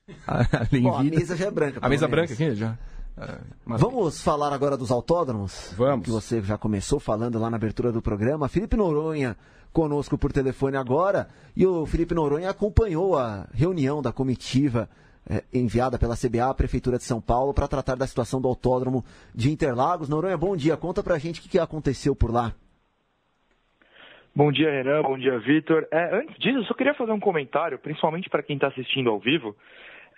[0.25, 1.15] além Bom, vida.
[1.15, 1.79] a mesa já é branca.
[1.81, 2.77] A mesa branca aqui já.
[3.19, 5.73] É, Vamos falar agora dos autódromos?
[5.75, 6.05] Vamos.
[6.05, 8.47] Que você já começou falando lá na abertura do programa.
[8.47, 9.35] Felipe Noronha
[9.73, 11.27] conosco por telefone agora.
[11.55, 14.87] E o Felipe Noronha acompanhou a reunião da comitiva
[15.29, 19.03] é, enviada pela CBA à Prefeitura de São Paulo para tratar da situação do autódromo
[19.33, 20.09] de Interlagos.
[20.09, 20.77] Noronha, bom dia.
[20.77, 22.53] Conta pra gente o que, que aconteceu por lá.
[24.35, 25.01] Bom dia, Renan.
[25.01, 25.87] Bom dia, Vitor.
[25.91, 29.19] É, antes disso, eu só queria fazer um comentário, principalmente para quem está assistindo ao
[29.19, 29.55] vivo.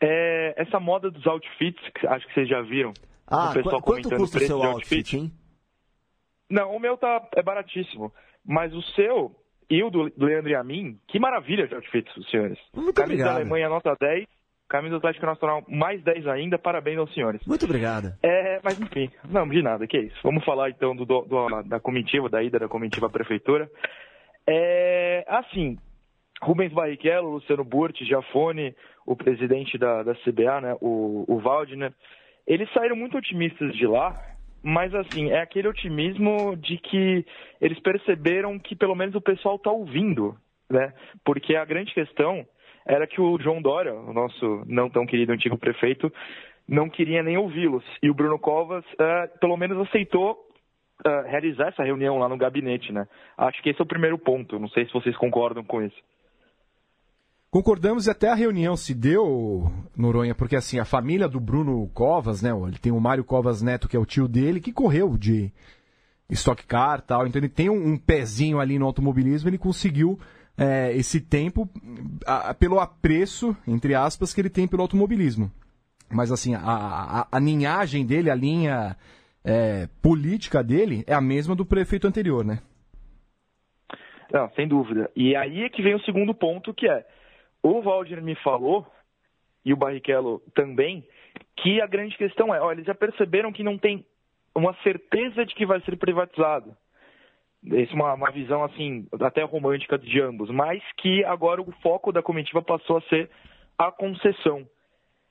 [0.02, 2.94] É, essa moda dos outfits, que acho que vocês já viram.
[3.28, 5.32] Ah, o pessoal quanto custa o seu outfit, outfit, hein?
[6.50, 8.12] Não, o meu tá, é baratíssimo.
[8.46, 9.36] Mas o seu
[9.70, 12.58] e o do Leandro e a mim, que maravilha de outfits, senhores.
[12.74, 13.28] Muito Camisa obrigado.
[13.28, 14.26] da Alemanha, nota 10.
[14.68, 16.58] Camisa do Atlético Nacional, mais 10 ainda.
[16.58, 17.42] Parabéns aos senhores.
[17.46, 18.14] Muito obrigado.
[18.22, 20.18] É, mas enfim, não, de nada, que é isso.
[20.24, 21.26] Vamos falar então do, do,
[21.64, 23.70] da comitiva, da ida da comitiva à prefeitura.
[24.48, 25.78] É, assim,
[26.42, 28.76] Rubens Barrichello, Luciano Burti, Giafone,
[29.06, 31.94] o presidente da, da CBA, né, o, o Waldner,
[32.48, 34.16] eles saíram muito otimistas de lá,
[34.64, 37.26] mas assim, é aquele otimismo de que
[37.62, 40.36] eles perceberam que pelo menos o pessoal está ouvindo,
[40.70, 40.94] né?
[41.24, 42.46] Porque a grande questão
[42.86, 46.12] era que o João Dória, o nosso não tão querido antigo prefeito,
[46.68, 47.84] não queria nem ouvi-los.
[48.02, 50.34] E o Bruno Covas, uh, pelo menos, aceitou
[51.06, 53.08] uh, realizar essa reunião lá no gabinete, né?
[53.38, 54.60] Acho que esse é o primeiro ponto.
[54.60, 55.98] Não sei se vocês concordam com isso.
[57.52, 62.44] Concordamos e até a reunião se deu, Noronha, porque assim, a família do Bruno Covas,
[62.44, 62.52] né?
[62.52, 65.52] Ele tem o Mário Covas Neto, que é o tio dele, que correu de
[66.30, 67.26] Stock Car tal.
[67.26, 70.20] Então ele tem um, um pezinho ali no automobilismo, ele conseguiu
[70.56, 71.68] é, esse tempo
[72.24, 75.52] a, pelo apreço, entre aspas, que ele tem pelo automobilismo.
[76.08, 78.96] Mas assim, a, a, a ninhagem dele, a linha
[79.44, 82.60] é, política dele é a mesma do prefeito anterior, né?
[84.32, 85.10] Não, sem dúvida.
[85.16, 87.04] E aí é que vem o segundo ponto, que é
[87.62, 88.86] o Valdir me falou,
[89.66, 91.06] e o Barrichello também,
[91.58, 94.06] que a grande questão é, olha, eles já perceberam que não tem
[94.56, 96.76] uma certeza de que vai ser privatizado.
[97.66, 102.12] Essa é uma, uma visão, assim, até romântica de ambos, mas que agora o foco
[102.12, 103.30] da comitiva passou a ser
[103.78, 104.66] a concessão.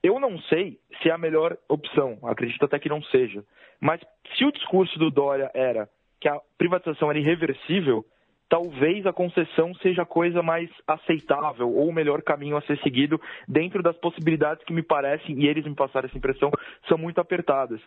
[0.02, 3.42] Eu não sei se é a melhor opção, acredito até que não seja.
[3.80, 4.00] Mas
[4.36, 5.88] se o discurso do Dória era
[6.20, 8.04] que a privatização era irreversível,
[8.48, 13.20] talvez a concessão seja a coisa mais aceitável ou o melhor caminho a ser seguido
[13.46, 16.50] dentro das possibilidades que me parecem, e eles me passaram essa impressão,
[16.88, 17.80] são muito apertadas.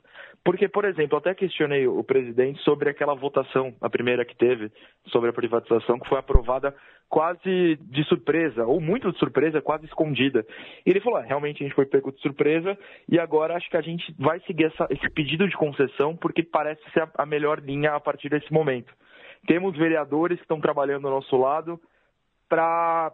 [0.44, 4.72] Porque, por exemplo, até questionei o presidente sobre aquela votação, a primeira que teve,
[5.08, 6.76] sobre a privatização, que foi aprovada
[7.10, 10.46] quase de surpresa, ou muito de surpresa, quase escondida.
[10.86, 12.78] E ele falou: ah, realmente a gente foi pego de surpresa,
[13.10, 16.82] e agora acho que a gente vai seguir essa, esse pedido de concessão, porque parece
[16.92, 18.94] ser a, a melhor linha a partir desse momento.
[19.48, 21.80] Temos vereadores que estão trabalhando ao nosso lado
[22.48, 23.12] para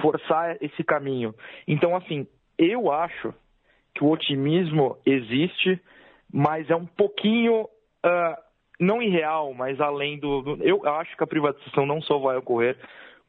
[0.00, 1.34] forçar esse caminho.
[1.66, 2.26] Então, assim,
[2.58, 3.32] eu acho
[3.94, 5.80] que o otimismo existe,
[6.32, 8.36] mas é um pouquinho uh,
[8.80, 12.76] não irreal, mas além do, do, Eu acho que a privatização não só vai ocorrer,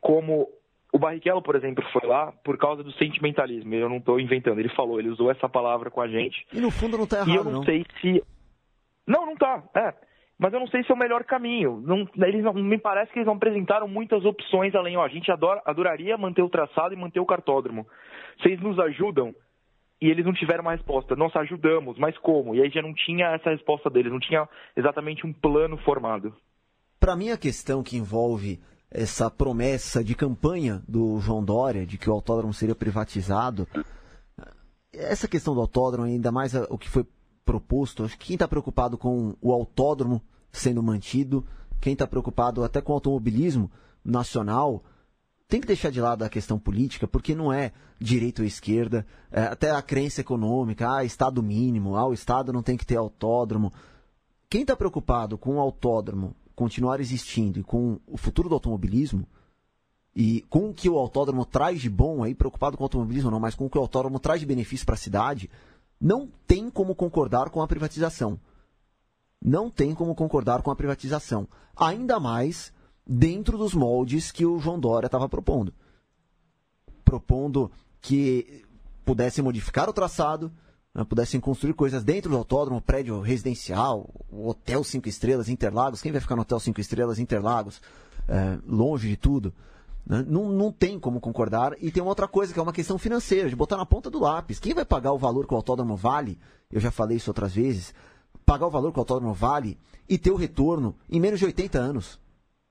[0.01, 0.47] como
[0.91, 3.73] o Barrichello, por exemplo, foi lá por causa do sentimentalismo.
[3.73, 4.59] Eu não estou inventando.
[4.59, 6.47] Ele falou, ele usou essa palavra com a gente.
[6.53, 7.63] E no fundo não está errado, E eu não, não.
[7.63, 8.23] sei se.
[9.05, 9.61] Não, não está.
[9.75, 9.93] É.
[10.38, 11.82] Mas eu não sei se é o melhor caminho.
[11.86, 14.98] Não, eles não, me parece que eles não apresentaram muitas opções além.
[14.98, 17.88] Ó, a gente adora, adoraria manter o traçado e manter o cartódromo.
[18.39, 19.34] Vocês nos ajudam?
[20.02, 21.15] E eles não tiveram uma resposta.
[21.15, 22.54] Nós ajudamos, mas como?
[22.54, 26.36] E aí já não tinha essa resposta deles, não tinha exatamente um plano formado.
[27.00, 28.60] Para mim, a questão que envolve
[28.91, 33.67] essa promessa de campanha do João Dória de que o autódromo seria privatizado,
[34.93, 37.06] essa questão do autódromo, ainda mais o que foi
[37.45, 41.45] proposto, acho que quem está preocupado com o autódromo sendo mantido,
[41.79, 43.69] quem está preocupado até com o automobilismo
[44.03, 44.84] nacional,
[45.47, 49.43] tem que deixar de lado a questão política, porque não é direita ou esquerda, é
[49.43, 53.71] até a crença econômica, ah, Estado mínimo, ah, o Estado não tem que ter autódromo.
[54.49, 59.27] Quem está preocupado com o autódromo continuar existindo e com o futuro do automobilismo,
[60.15, 63.39] e com o que o autódromo traz de bom, aí preocupado com o automobilismo não,
[63.39, 65.49] mas com o que o autódromo traz de benefício para a cidade,
[65.99, 68.39] não tem como concordar com a privatização.
[69.41, 71.47] Não tem como concordar com a privatização.
[71.75, 72.73] Ainda mais
[73.05, 75.73] dentro dos moldes que o João Dória estava propondo.
[77.03, 78.65] Propondo que
[79.03, 80.51] pudessem modificar o traçado,
[80.93, 86.01] né, pudessem construir coisas dentro do autódromo, prédio residencial, hotel cinco estrelas, Interlagos.
[86.01, 87.81] Quem vai ficar no hotel cinco estrelas, Interlagos?
[88.27, 89.53] É, longe de tudo.
[90.06, 90.24] Né?
[90.28, 91.76] Não, não tem como concordar.
[91.82, 94.20] E tem uma outra coisa que é uma questão financeira, de botar na ponta do
[94.20, 94.60] lápis.
[94.60, 96.38] Quem vai pagar o valor que o autódromo vale?
[96.72, 97.94] Eu já falei isso outras vezes.
[98.46, 101.80] Pagar o valor que o autódromo vale e ter o retorno em menos de 80
[101.80, 102.20] anos.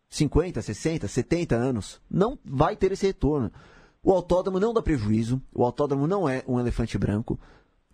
[0.08, 2.00] 50, 60, 70 anos.
[2.08, 3.50] Não vai ter esse retorno.
[4.02, 5.42] O autódromo não dá prejuízo.
[5.52, 7.38] O autódromo não é um elefante branco.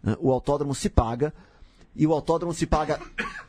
[0.02, 0.16] Né?
[0.20, 1.32] O autódromo se paga.
[1.96, 3.00] E o autódromo se paga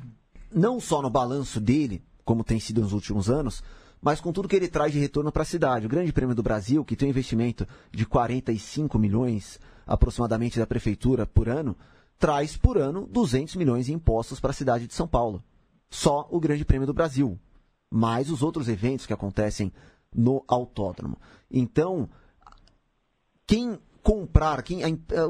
[0.53, 3.61] não só no balanço dele, como tem sido nos últimos anos,
[4.01, 5.85] mas com tudo que ele traz de retorno para a cidade.
[5.85, 11.25] O Grande Prêmio do Brasil, que tem um investimento de 45 milhões aproximadamente da prefeitura
[11.25, 11.75] por ano,
[12.17, 15.43] traz por ano 200 milhões em impostos para a cidade de São Paulo.
[15.89, 17.37] Só o Grande Prêmio do Brasil,
[17.91, 19.71] mais os outros eventos que acontecem
[20.15, 21.17] no autódromo.
[21.49, 22.09] Então,
[23.45, 24.81] quem comprar, quem,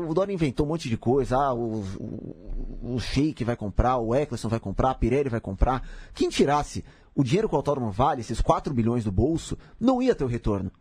[0.07, 4.15] o Dória inventou um monte de coisa, ah, o, o, o Sheik vai comprar, o
[4.15, 5.85] Eccleston vai comprar, a Pirelli vai comprar.
[6.13, 10.15] Quem tirasse o dinheiro que o autódromo vale, esses 4 bilhões do bolso, não ia
[10.15, 10.71] ter o retorno.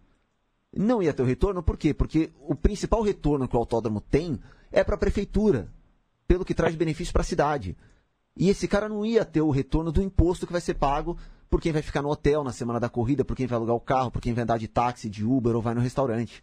[0.72, 1.92] Não ia ter o retorno, por quê?
[1.92, 4.40] Porque o principal retorno que o autódromo tem
[4.70, 5.68] é para a prefeitura,
[6.26, 7.76] pelo que traz benefício para a cidade.
[8.36, 11.16] E esse cara não ia ter o retorno do imposto que vai ser pago
[11.50, 13.80] por quem vai ficar no hotel na semana da corrida, por quem vai alugar o
[13.80, 16.40] carro, por quem vai andar de táxi, de Uber ou vai no restaurante.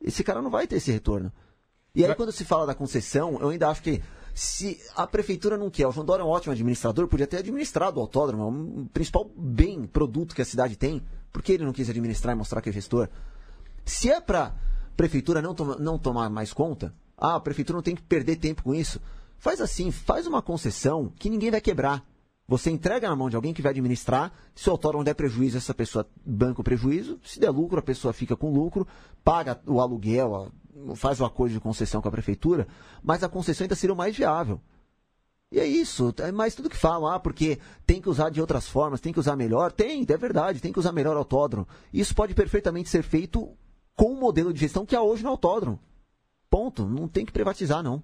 [0.00, 1.30] Esse cara não vai ter esse retorno.
[1.94, 4.02] E aí, quando se fala da concessão, eu ainda acho que
[4.38, 7.98] se a prefeitura não quer, o João Dória é um ótimo administrador, podia ter administrado
[7.98, 11.72] o autódromo, é o principal bem, produto que a cidade tem, por que ele não
[11.72, 13.08] quis administrar e mostrar que é gestor?
[13.84, 14.54] Se é para
[14.96, 18.62] prefeitura não, toma, não tomar mais conta, ah, a prefeitura não tem que perder tempo
[18.62, 19.00] com isso,
[19.38, 22.06] faz assim, faz uma concessão que ninguém vai quebrar.
[22.46, 24.32] Você entrega na mão de alguém que vai administrar.
[24.54, 27.18] Se o autódromo der prejuízo, essa pessoa banca o prejuízo.
[27.22, 28.86] Se der lucro, a pessoa fica com lucro,
[29.22, 30.50] paga o aluguel,
[30.96, 32.66] faz o acordo de concessão com a prefeitura,
[33.02, 34.60] mas a concessão ainda seria o mais viável.
[35.50, 38.68] E é isso, é mais tudo que falam, ah, porque tem que usar de outras
[38.68, 39.72] formas, tem que usar melhor.
[39.72, 41.66] Tem, é verdade, tem que usar melhor o autódromo.
[41.92, 43.56] Isso pode perfeitamente ser feito
[43.96, 45.80] com o modelo de gestão que há hoje no autódromo.
[46.50, 46.86] Ponto.
[46.86, 48.02] Não tem que privatizar, não.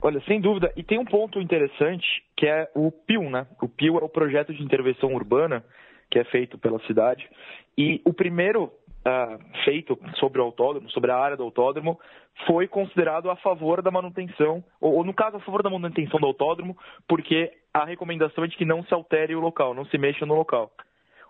[0.00, 0.72] Olha, sem dúvida.
[0.76, 3.46] E tem um ponto interessante que é o PIL, né?
[3.60, 5.64] O PIL é o projeto de intervenção urbana
[6.10, 7.28] que é feito pela cidade.
[7.76, 8.72] E o primeiro
[9.06, 11.98] uh, feito sobre o autódromo, sobre a área do autódromo,
[12.46, 16.26] foi considerado a favor da manutenção, ou, ou no caso a favor da manutenção do
[16.26, 20.26] autódromo, porque a recomendação é de que não se altere o local, não se mexa
[20.26, 20.72] no local.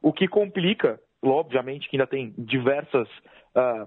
[0.02, 3.08] O que complica, obviamente, que ainda tem diversas.
[3.54, 3.86] Uh,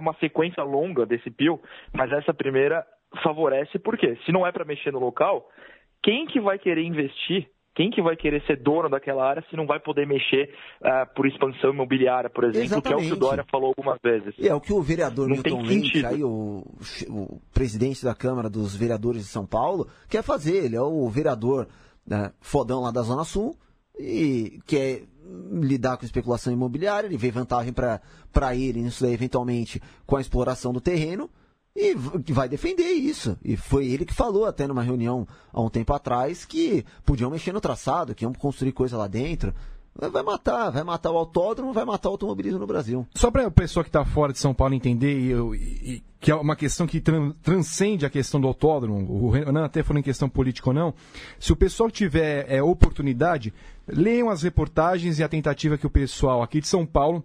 [0.00, 1.60] uma sequência longa desse PIL,
[1.92, 2.84] mas essa primeira
[3.22, 5.48] favorece porque se não é para mexer no local,
[6.02, 7.48] quem que vai querer investir?
[7.78, 11.28] Quem que vai querer ser dono daquela área se não vai poder mexer uh, por
[11.28, 13.02] expansão imobiliária, por exemplo, Exatamente.
[13.02, 14.34] que é o que o Dória falou algumas vezes.
[14.36, 16.64] E é o que o vereador não Milton Mendes, aí, o,
[17.08, 20.64] o, presidente da Câmara dos Vereadores de São Paulo, quer fazer.
[20.64, 21.68] Ele é o vereador
[22.04, 23.56] né, fodão lá da Zona Sul
[23.96, 25.04] e quer
[25.52, 30.72] lidar com especulação imobiliária, ele vê vantagem para ele nisso daí, eventualmente, com a exploração
[30.72, 31.30] do terreno
[31.78, 33.38] e vai defender isso.
[33.44, 37.52] E foi ele que falou até numa reunião há um tempo atrás que podiam mexer
[37.52, 39.54] no traçado, que iam construir coisa lá dentro.
[39.94, 43.06] vai matar, vai matar o autódromo, vai matar o automobilismo no Brasil.
[43.14, 46.34] Só para o pessoal que está fora de São Paulo entender, e, e, que é
[46.34, 50.28] uma questão que tran, transcende a questão do autódromo, o Renan até falou em questão
[50.28, 50.92] política ou não,
[51.38, 53.54] se o pessoal tiver é, oportunidade,
[53.86, 57.22] leiam as reportagens e a tentativa que o pessoal aqui de São Paulo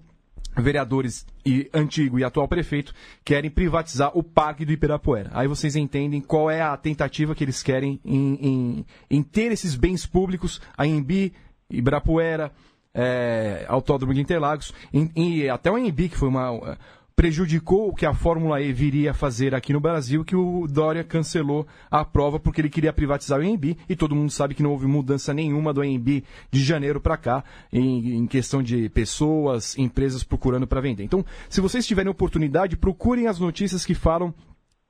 [0.56, 5.30] vereadores e antigo e atual prefeito querem privatizar o Parque do Ibirapuera.
[5.34, 9.76] Aí vocês entendem qual é a tentativa que eles querem em, em, em ter esses
[9.76, 11.34] bens públicos, a Embi,
[11.70, 12.52] Ibirapuera,
[12.94, 14.74] é, Autódromo de Interlagos,
[15.16, 16.78] e até o Embi, que foi uma
[17.16, 21.04] prejudicou o que a Fórmula E viria a fazer aqui no Brasil, que o Dória
[21.04, 24.72] cancelou a prova porque ele queria privatizar o AMB e todo mundo sabe que não
[24.72, 30.24] houve mudança nenhuma do AMB de janeiro para cá em, em, questão de pessoas, empresas
[30.24, 31.04] procurando para vender.
[31.04, 34.34] Então, se vocês tiverem oportunidade, procurem as notícias que falam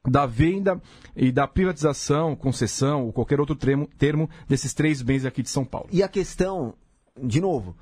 [0.08, 0.82] da venda
[1.16, 5.64] e da privatização, concessão ou qualquer outro termo, termo desses três bens aqui de São
[5.64, 5.88] Paulo.
[5.92, 6.74] E a questão,
[7.22, 7.76] de novo,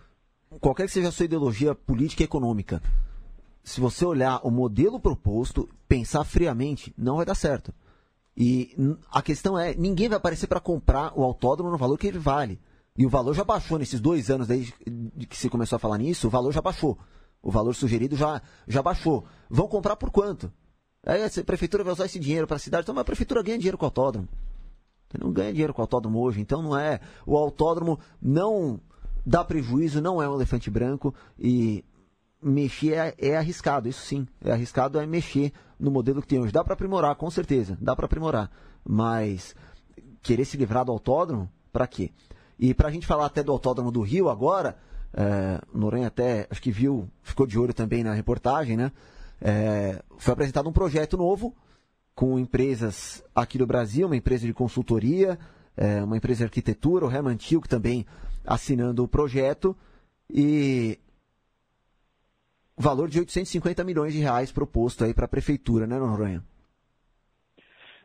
[0.59, 2.81] qualquer que seja a sua ideologia política e econômica,
[3.63, 7.73] se você olhar o modelo proposto, pensar friamente, não vai dar certo.
[8.35, 8.75] E
[9.11, 12.59] a questão é, ninguém vai aparecer para comprar o autódromo no valor que ele vale.
[12.97, 14.73] E o valor já baixou nesses dois anos desde
[15.29, 16.97] que se começou a falar nisso, o valor já baixou.
[17.41, 19.25] O valor sugerido já, já baixou.
[19.49, 20.51] Vão comprar por quanto?
[21.05, 23.77] Aí a prefeitura vai usar esse dinheiro para a cidade, então a prefeitura ganha dinheiro
[23.77, 24.27] com o autódromo.
[25.19, 26.99] Não ganha dinheiro com o autódromo hoje, então não é.
[27.25, 28.79] O autódromo não
[29.25, 31.83] dá prejuízo, não é um elefante branco e
[32.41, 34.27] mexer é, é, arriscado, isso sim.
[34.43, 36.51] É arriscado é mexer no modelo que tem hoje.
[36.51, 38.49] Dá para aprimorar, com certeza, dá para aprimorar.
[38.83, 39.55] Mas
[40.21, 42.11] querer se livrar do autódromo, para quê?
[42.59, 44.77] E para a gente falar até do autódromo do Rio agora,
[45.13, 48.91] é, Noronha até, acho que viu, ficou de olho também na reportagem, né?
[49.41, 51.55] É, foi apresentado um projeto novo
[52.13, 55.39] com empresas aqui do Brasil, uma empresa de consultoria,
[55.75, 58.05] é, uma empresa de arquitetura, o Remantil, que também
[58.45, 59.75] assinando o projeto.
[60.29, 60.99] E
[62.77, 66.43] valor de 850 milhões de reais proposto aí para a prefeitura, né, Noronha?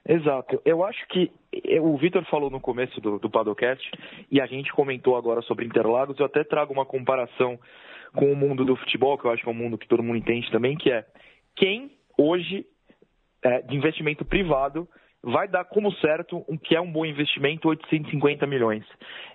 [0.08, 0.60] Exato.
[0.64, 1.32] Eu acho que
[1.80, 3.90] o Vitor falou no começo do, do Padocast
[4.30, 6.18] e a gente comentou agora sobre Interlagos.
[6.18, 7.58] Eu até trago uma comparação
[8.14, 10.18] com o mundo do futebol, que eu acho que é um mundo que todo mundo
[10.18, 11.04] entende também, que é
[11.56, 12.64] quem hoje
[13.42, 14.88] é, de investimento privado
[15.26, 18.84] vai dar como certo um que é um bom investimento 850 milhões.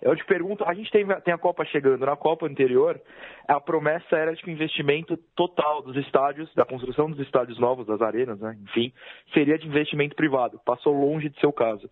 [0.01, 2.99] Eu te pergunto, a gente tem, tem a Copa chegando, na Copa anterior,
[3.45, 7.85] a promessa era de que o investimento total dos estádios, da construção dos estádios novos,
[7.85, 8.93] das arenas, né, enfim,
[9.33, 10.61] seria de investimento privado.
[10.65, 11.89] Passou longe de ser o caso.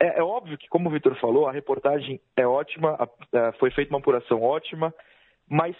[0.00, 3.94] É, é óbvio que, como o Vitor falou, a reportagem é ótima, é, foi feita
[3.94, 4.92] uma apuração ótima,
[5.48, 5.76] mas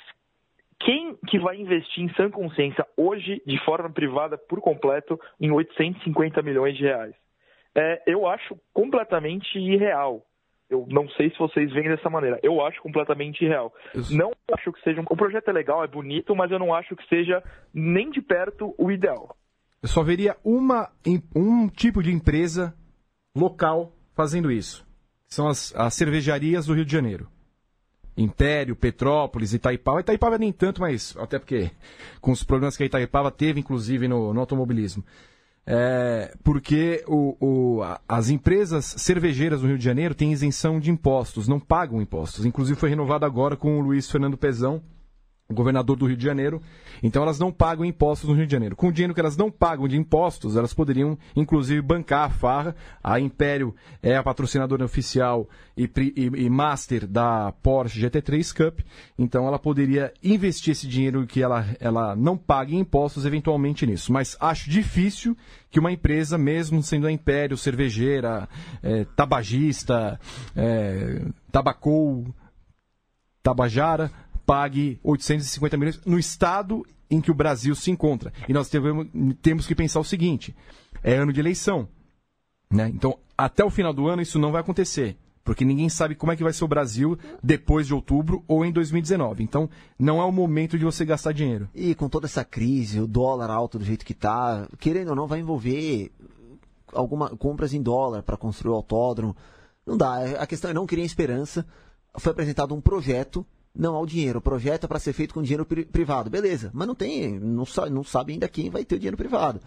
[0.79, 6.41] quem que vai investir em sã consciência hoje, de forma privada, por completo, em 850
[6.41, 7.22] milhões de reais?
[7.75, 10.23] É, eu acho completamente irreal.
[10.69, 12.41] Eu não sei se vocês veem dessa maneira.
[12.43, 13.73] Eu acho completamente irreal.
[13.95, 14.17] Isso.
[14.17, 15.01] Não acho que seja.
[15.01, 15.05] Um...
[15.11, 17.43] O projeto é legal, é bonito, mas eu não acho que seja
[17.75, 19.37] nem de perto o ideal.
[19.83, 20.91] Eu só veria uma,
[21.35, 22.75] um tipo de empresa
[23.37, 24.87] local fazendo isso.
[25.27, 27.29] São as, as cervejarias do Rio de Janeiro.
[28.17, 30.01] Império, Petrópolis, Itaipava.
[30.01, 31.71] Itaipava nem tanto, mas até porque
[32.21, 35.05] com os problemas que a Itaipava teve, inclusive, no, no automobilismo.
[35.65, 41.47] É, porque o, o, as empresas cervejeiras no Rio de Janeiro têm isenção de impostos,
[41.47, 42.45] não pagam impostos.
[42.45, 44.83] Inclusive foi renovado agora com o Luiz Fernando Pezão,
[45.53, 46.61] governador do Rio de Janeiro.
[47.03, 48.77] Então elas não pagam impostos no Rio de Janeiro.
[48.77, 52.77] Com o dinheiro que elas não pagam de impostos, elas poderiam inclusive bancar a farra.
[53.03, 58.81] A Império é a patrocinadora oficial e, e, e master da Porsche GT3 Cup.
[59.19, 64.13] Então ela poderia investir esse dinheiro que ela, ela não paga em impostos eventualmente nisso.
[64.13, 65.37] Mas acho difícil
[65.71, 68.49] que uma empresa, mesmo sendo a Império, cervejeira,
[68.83, 70.21] é, tabagista,
[70.55, 72.27] é, tabacou,
[73.43, 74.11] tabajara,
[74.47, 78.33] pague 850 milhões no estado em que o Brasil se encontra.
[78.49, 80.55] E nós temos, que pensar o seguinte:
[81.03, 81.89] é ano de eleição.
[82.71, 82.89] Né?
[82.89, 85.17] Então, até o final do ano, isso não vai acontecer.
[85.45, 88.71] Porque ninguém sabe como é que vai ser o Brasil depois de outubro ou em
[88.71, 89.43] 2019.
[89.43, 91.69] Então, não é o momento de você gastar dinheiro.
[91.75, 95.27] E com toda essa crise, o dólar alto do jeito que está, querendo ou não,
[95.27, 96.13] vai envolver
[96.93, 99.37] alguma compras em dólar para construir o autódromo.
[99.85, 100.19] Não dá.
[100.39, 101.67] A questão é não criar esperança.
[102.19, 104.39] Foi apresentado um projeto não ao dinheiro.
[104.39, 106.31] O projeto é para ser feito com dinheiro pri privado.
[106.31, 109.61] Beleza, mas não tem, não, não sabe ainda quem vai ter o dinheiro privado.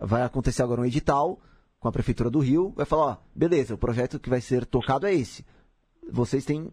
[0.00, 1.40] Vai acontecer agora um edital
[1.78, 5.06] com a Prefeitura do Rio, vai falar, ó, beleza, o projeto que vai ser tocado
[5.06, 5.44] é esse.
[6.10, 6.72] Vocês têm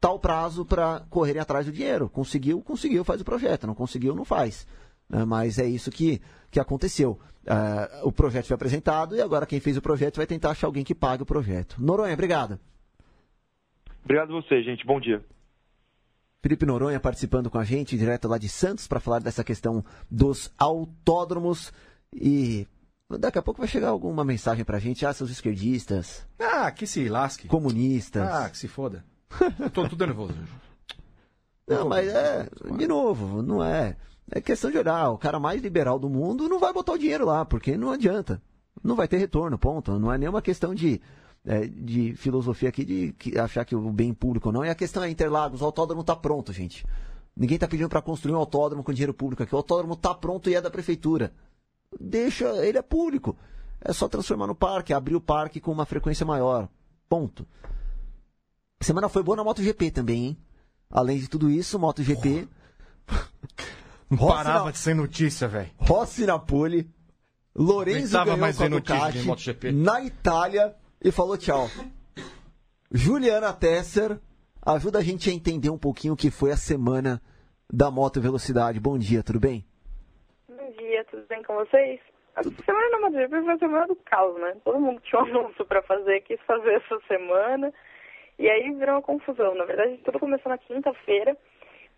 [0.00, 2.08] tal prazo para correrem atrás do dinheiro.
[2.08, 3.66] Conseguiu, conseguiu, faz o projeto.
[3.66, 4.66] Não conseguiu, não faz.
[5.10, 6.20] Uh, mas é isso que,
[6.50, 7.18] que aconteceu.
[7.42, 10.84] Uh, o projeto foi apresentado e agora quem fez o projeto vai tentar achar alguém
[10.84, 11.76] que pague o projeto.
[11.78, 12.60] Noronha, obrigado.
[14.04, 14.86] Obrigado a você, gente.
[14.86, 15.24] Bom dia.
[16.44, 20.52] Felipe Noronha participando com a gente, direto lá de Santos, para falar dessa questão dos
[20.58, 21.72] autódromos.
[22.14, 22.66] E
[23.18, 25.06] daqui a pouco vai chegar alguma mensagem pra gente.
[25.06, 26.26] Ah, seus esquerdistas.
[26.38, 27.48] Ah, que se lasque.
[27.48, 28.28] Comunistas.
[28.28, 29.02] Ah, que se foda.
[29.58, 30.34] Eu tô tudo nervoso.
[31.66, 33.96] Não, mas é, de novo, não é.
[34.30, 35.08] É questão de olhar.
[35.08, 38.38] O cara mais liberal do mundo não vai botar o dinheiro lá, porque não adianta.
[38.82, 39.98] Não vai ter retorno, ponto.
[39.98, 41.00] Não é nenhuma questão de
[41.46, 44.64] é, de filosofia aqui de achar que o bem público não.
[44.64, 46.86] E a questão é Interlagos, o autódromo está pronto, gente.
[47.36, 49.54] Ninguém está pedindo para construir um autódromo com dinheiro público aqui.
[49.54, 51.32] O autódromo está pronto e é da prefeitura.
[52.00, 53.36] Deixa, ele é público.
[53.80, 56.68] É só transformar no parque, abrir o parque com uma frequência maior.
[57.08, 57.46] Ponto.
[58.80, 60.38] semana foi boa na MotoGP também, hein?
[60.90, 62.48] Além de tudo isso, MotoGP.
[64.08, 64.70] Não parava na...
[64.70, 65.70] de ser notícia, velho.
[65.76, 66.88] Rossi na pole.
[67.54, 70.74] Lorenzo ganhou mais com a Ducati, na Itália
[71.04, 71.66] e falou tchau.
[72.90, 74.18] Juliana Tesser
[74.64, 77.20] ajuda a gente a entender um pouquinho o que foi a semana
[77.70, 78.80] da Moto Velocidade.
[78.80, 79.66] Bom dia, tudo bem?
[80.48, 82.00] Bom dia, tudo bem com vocês?
[82.34, 84.56] A semana da MotoGP foi a semana do caos, né?
[84.64, 87.72] Todo mundo tinha um anúncio para fazer, quis fazer essa semana.
[88.38, 89.54] E aí virou uma confusão.
[89.54, 91.36] Na verdade, tudo começou na quinta-feira,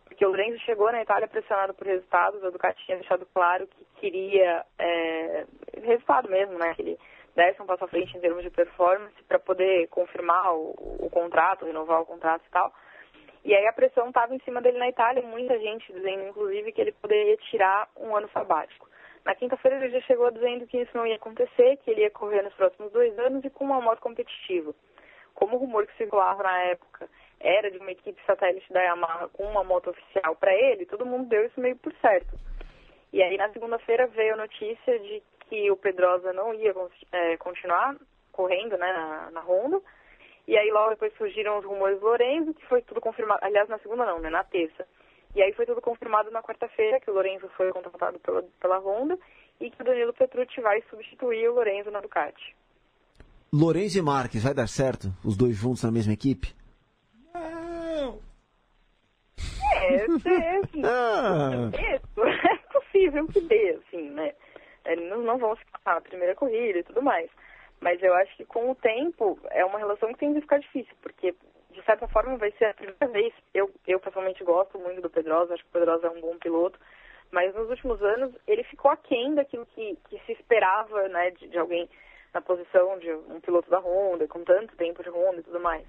[0.04, 2.42] porque o Lorenzo chegou na Itália pressionado por resultados.
[2.44, 5.46] A Ducati tinha deixado claro que queria é,
[5.82, 6.74] resultado mesmo, né?
[6.74, 6.98] Que ele
[7.37, 11.66] desse um passo à frente em termos de performance para poder confirmar o, o, contrato,
[11.66, 12.72] renovar o contrato e tal.
[13.45, 16.80] E aí a pressão estava em cima dele na Itália, muita gente dizendo, inclusive, que
[16.80, 18.89] ele poderia tirar um ano sabático.
[19.24, 22.43] Na quinta-feira ele já chegou dizendo que isso não ia acontecer, que ele ia correr
[22.43, 24.74] nos próximos dois anos e com uma moto competitiva.
[25.34, 27.09] Como o rumor que circulava na época
[27.39, 31.28] era de uma equipe satélite da Yamaha com uma moto oficial para ele, todo mundo
[31.28, 32.34] deu isso meio por certo.
[33.12, 36.74] E aí na segunda-feira veio a notícia de que o Pedrosa não ia
[37.12, 37.97] é, continuar
[38.32, 39.80] correndo né, na, na Honda.
[40.47, 43.78] E aí logo depois surgiram os rumores do Lorenzo, que foi tudo confirmado, aliás, na
[43.78, 44.86] segunda não, né, na terça.
[45.34, 49.18] E aí foi tudo confirmado na quarta-feira, que o Lorenzo foi contratado pela, pela Honda
[49.61, 52.55] e que o Danilo Petrucci vai substituir o Lorenzo na Ducati.
[53.53, 55.09] Lorenzo e Marques, vai dar certo?
[55.24, 56.55] Os dois juntos na mesma equipe?
[57.34, 58.20] Não!
[59.72, 61.70] É, é, assim, ah.
[61.76, 64.34] é possível que dê, assim, né?
[65.26, 67.30] Não vão se passar na primeira corrida e tudo mais.
[67.80, 70.94] Mas eu acho que com o tempo é uma relação que tem de ficar difícil,
[71.02, 71.34] porque
[71.70, 73.34] de certa forma vai ser a primeira vez.
[73.52, 76.78] Eu, eu pessoalmente gosto muito do Pedrosa, acho que o Pedrosa é um bom piloto,
[77.30, 81.58] mas nos últimos anos ele ficou aquém daquilo que, que se esperava né, de, de
[81.58, 81.88] alguém
[82.32, 85.86] na posição de um piloto da Honda, com tanto tempo de Honda e tudo mais.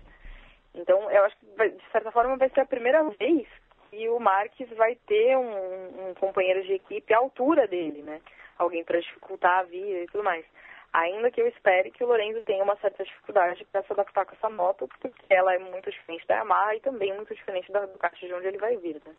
[0.74, 3.48] Então eu acho que vai, de certa forma vai ser a primeira vez
[3.90, 8.22] que o Marques vai ter um, um companheiro de equipe à altura dele, né?
[8.58, 10.46] Alguém para dificultar a vida e tudo mais.
[10.94, 14.34] Ainda que eu espere que o Lorenzo tenha uma certa dificuldade para se adaptar com
[14.34, 18.26] essa moto, porque ela é muito diferente da Yamaha e também muito diferente da Ducati
[18.26, 19.14] de onde ele vai vir, né?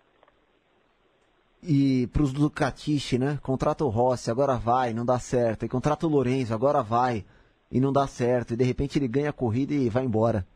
[1.62, 3.38] E para os Ducatiche, né?
[3.42, 5.64] Contrata o Rossi, agora vai, não dá certo.
[5.64, 7.24] E contrata o Lorenzo, agora vai,
[7.70, 8.54] e não dá certo.
[8.54, 10.46] E de repente ele ganha a corrida e vai embora.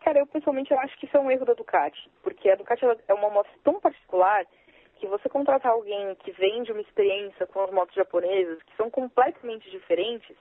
[0.00, 2.84] Cara, eu pessoalmente eu acho que isso é um erro da Ducati, porque a Ducati
[3.06, 4.44] é uma moto tão particular
[4.98, 8.90] que você contratar alguém que vem de uma experiência com as motos japonesas, que são
[8.90, 10.36] completamente diferentes,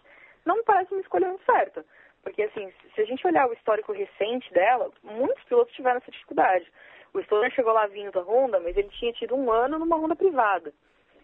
[0.45, 1.85] não me parece uma escolha certa.
[2.23, 6.69] Porque, assim, se a gente olhar o histórico recente dela, muitos pilotos tiveram essa dificuldade.
[7.13, 10.15] O Stoner chegou lá vindo da Honda, mas ele tinha tido um ano numa Honda
[10.15, 10.73] privada.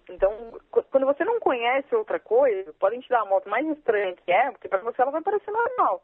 [0.09, 0.59] Então,
[0.91, 4.51] quando você não conhece outra coisa, podem te dar a moto mais estranha que é,
[4.51, 6.01] porque para você ela vai parecer normal.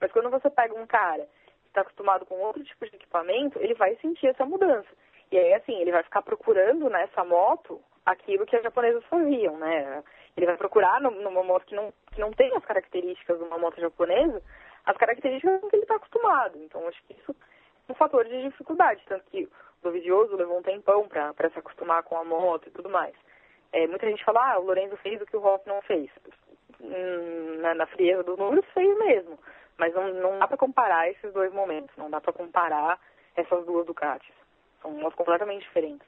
[0.00, 1.24] Mas quando você pega um cara
[1.62, 4.88] que está acostumado com outro tipo de equipamento, ele vai sentir essa mudança.
[5.34, 10.04] E aí, assim, ele vai ficar procurando nessa moto aquilo que as japonesas faziam, né?
[10.36, 13.80] Ele vai procurar numa moto que não, que não tem as características de uma moto
[13.80, 14.40] japonesa,
[14.86, 16.56] as características que ele está acostumado.
[16.58, 17.34] Então, acho que isso
[17.88, 19.02] é um fator de dificuldade.
[19.08, 19.50] Tanto que o
[19.82, 23.16] Dovizioso levou um tempão para se acostumar com a moto e tudo mais.
[23.72, 26.12] É, muita gente fala, ah, o Lorenzo fez o que o Ross não fez.
[26.80, 29.36] Hum, na, na frieza dos números, fez mesmo.
[29.78, 31.96] Mas não, não dá para comparar esses dois momentos.
[31.96, 33.00] Não dá para comparar
[33.34, 34.43] essas duas Ducatis.
[34.84, 36.06] São motos completamente diferentes.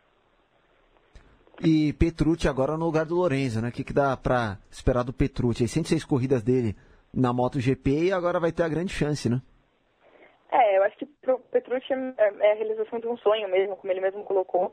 [1.65, 3.71] E Petrucci agora no lugar do Lorenzo, né?
[3.71, 5.63] O que, que dá pra esperar do Petrucci?
[5.63, 6.77] Aí 106 corridas dele
[7.15, 9.41] na MotoGP e agora vai ter a grande chance, né?
[10.53, 13.91] É, eu acho que pro Petrucci é, é a realização de um sonho mesmo, como
[13.91, 14.71] ele mesmo colocou,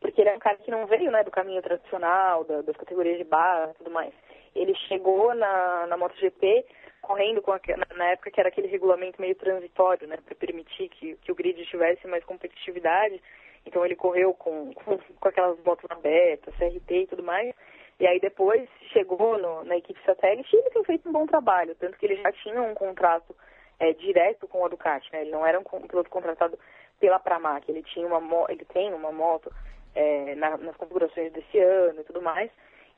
[0.00, 3.18] porque ele é um cara que não veio, né, do caminho tradicional, da, das categorias
[3.18, 4.12] de base e tudo mais.
[4.56, 6.66] Ele chegou na, na MotoGP
[7.00, 7.60] correndo com a,
[7.96, 11.64] na época que era aquele regulamento meio transitório, né, para permitir que, que o grid
[11.66, 13.22] tivesse mais competitividade.
[13.66, 17.54] Então ele correu com, com, com aquelas motos abertas, CRT e tudo mais.
[17.98, 21.74] E aí depois chegou no, na equipe satélite e ele tem feito um bom trabalho,
[21.76, 23.34] tanto que ele já tinha um contrato
[23.78, 25.22] é, direto com a Ducati, né?
[25.22, 26.58] Ele não era um, um piloto contratado
[27.00, 27.68] pela Pramac.
[27.70, 29.50] Ele tinha uma ele tem uma moto
[29.94, 32.50] é, na- nas configurações desse ano e tudo mais.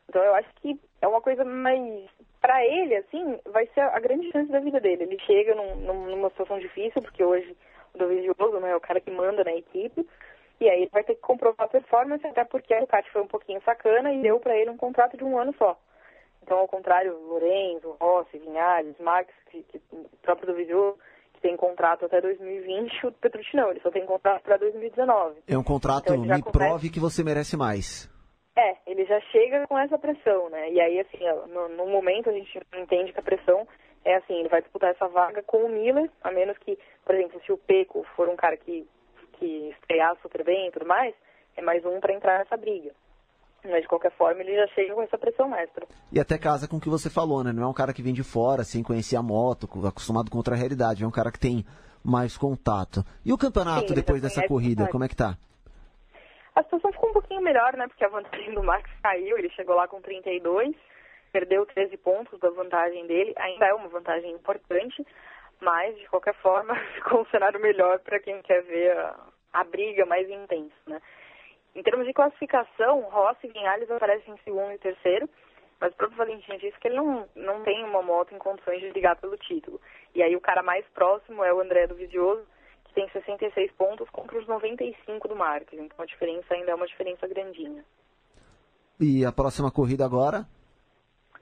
[0.08, 2.08] Então eu acho que é uma coisa mais
[2.40, 5.02] para ele assim vai ser a grande chance da vida dele.
[5.04, 7.56] Ele chega num- numa situação difícil porque hoje
[7.94, 10.06] o Dovizioso né, é o cara que manda na equipe
[10.60, 13.26] e aí ele vai ter que comprovar a performance até porque a Ducati foi um
[13.26, 15.78] pouquinho sacana e deu para ele um contrato de um ano só.
[16.42, 20.96] Então, ao contrário, Lorenzo, Rossi, Vinhales, Max, que, que, o próprio Dovizioso,
[21.34, 25.40] que tem contrato até 2020, o Petrucci não, ele só tem contrato para 2019.
[25.48, 28.08] É um contrato, Então, me começa- prove que você merece mais.
[28.56, 30.70] É, ele já chega com essa pressão, né?
[30.70, 31.18] E aí, assim,
[31.52, 33.66] no, no momento a gente entende que a pressão
[34.04, 37.40] é assim, ele vai disputar essa vaga com o Miller, a menos que, por exemplo,
[37.44, 38.88] se o Peco for um cara que,
[39.38, 41.14] que estrear super bem e tudo mais,
[41.56, 42.90] é mais um para entrar nessa briga.
[43.64, 45.86] Mas, de qualquer forma, ele já chega com essa pressão extra.
[46.12, 47.52] E até casa com o que você falou, né?
[47.52, 50.54] Não é um cara que vem de fora, sem conhecer a moto, acostumado com outra
[50.54, 51.02] realidade.
[51.02, 51.64] É um cara que tem
[52.04, 53.02] mais contato.
[53.24, 55.36] E o campeonato Sim, depois já dessa corrida, como é que tá?
[56.54, 57.86] A situação ficou um pouquinho melhor, né?
[57.88, 60.74] Porque a vantagem do Max caiu, ele chegou lá com 32,
[61.32, 65.04] perdeu 13 pontos da vantagem dele, ainda é uma vantagem importante,
[65.60, 69.16] mas de qualquer forma ficou um cenário melhor para quem quer ver a,
[69.52, 71.00] a briga mais intensa, né?
[71.74, 75.28] Em termos de classificação, Rossi e Vinhales aparecem em segundo e terceiro,
[75.78, 78.88] mas o próprio Valentim disse que ele não, não tem uma moto em condições de
[78.88, 79.78] brigar pelo título.
[80.14, 82.46] E aí o cara mais próximo é o André do Vizioso,
[82.86, 85.78] que tem 66 pontos contra os 95 do Marques.
[85.78, 87.84] Então a diferença ainda é uma diferença grandinha.
[88.98, 90.46] E a próxima corrida agora?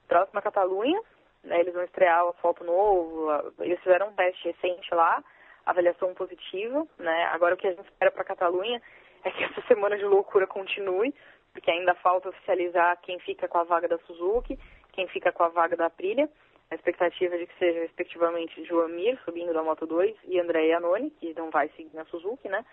[0.05, 1.01] Próxima Catalunha,
[1.45, 5.23] né, eles vão estrear o asfalto novo, a- eles fizeram um teste recente lá,
[5.65, 7.23] avaliação positiva, né?
[7.33, 8.81] Agora o que a gente espera para Catalunha
[9.23, 11.13] é que essa semana de loucura continue,
[11.53, 14.59] porque ainda falta oficializar quem fica com a vaga da Suzuki,
[14.91, 16.29] quem fica com a vaga da Aprilia.
[16.69, 20.65] A expectativa é de que seja, respectivamente, João Mir, subindo da Moto 2, e André
[20.67, 22.65] Iannone, que não vai seguir na Suzuki, né?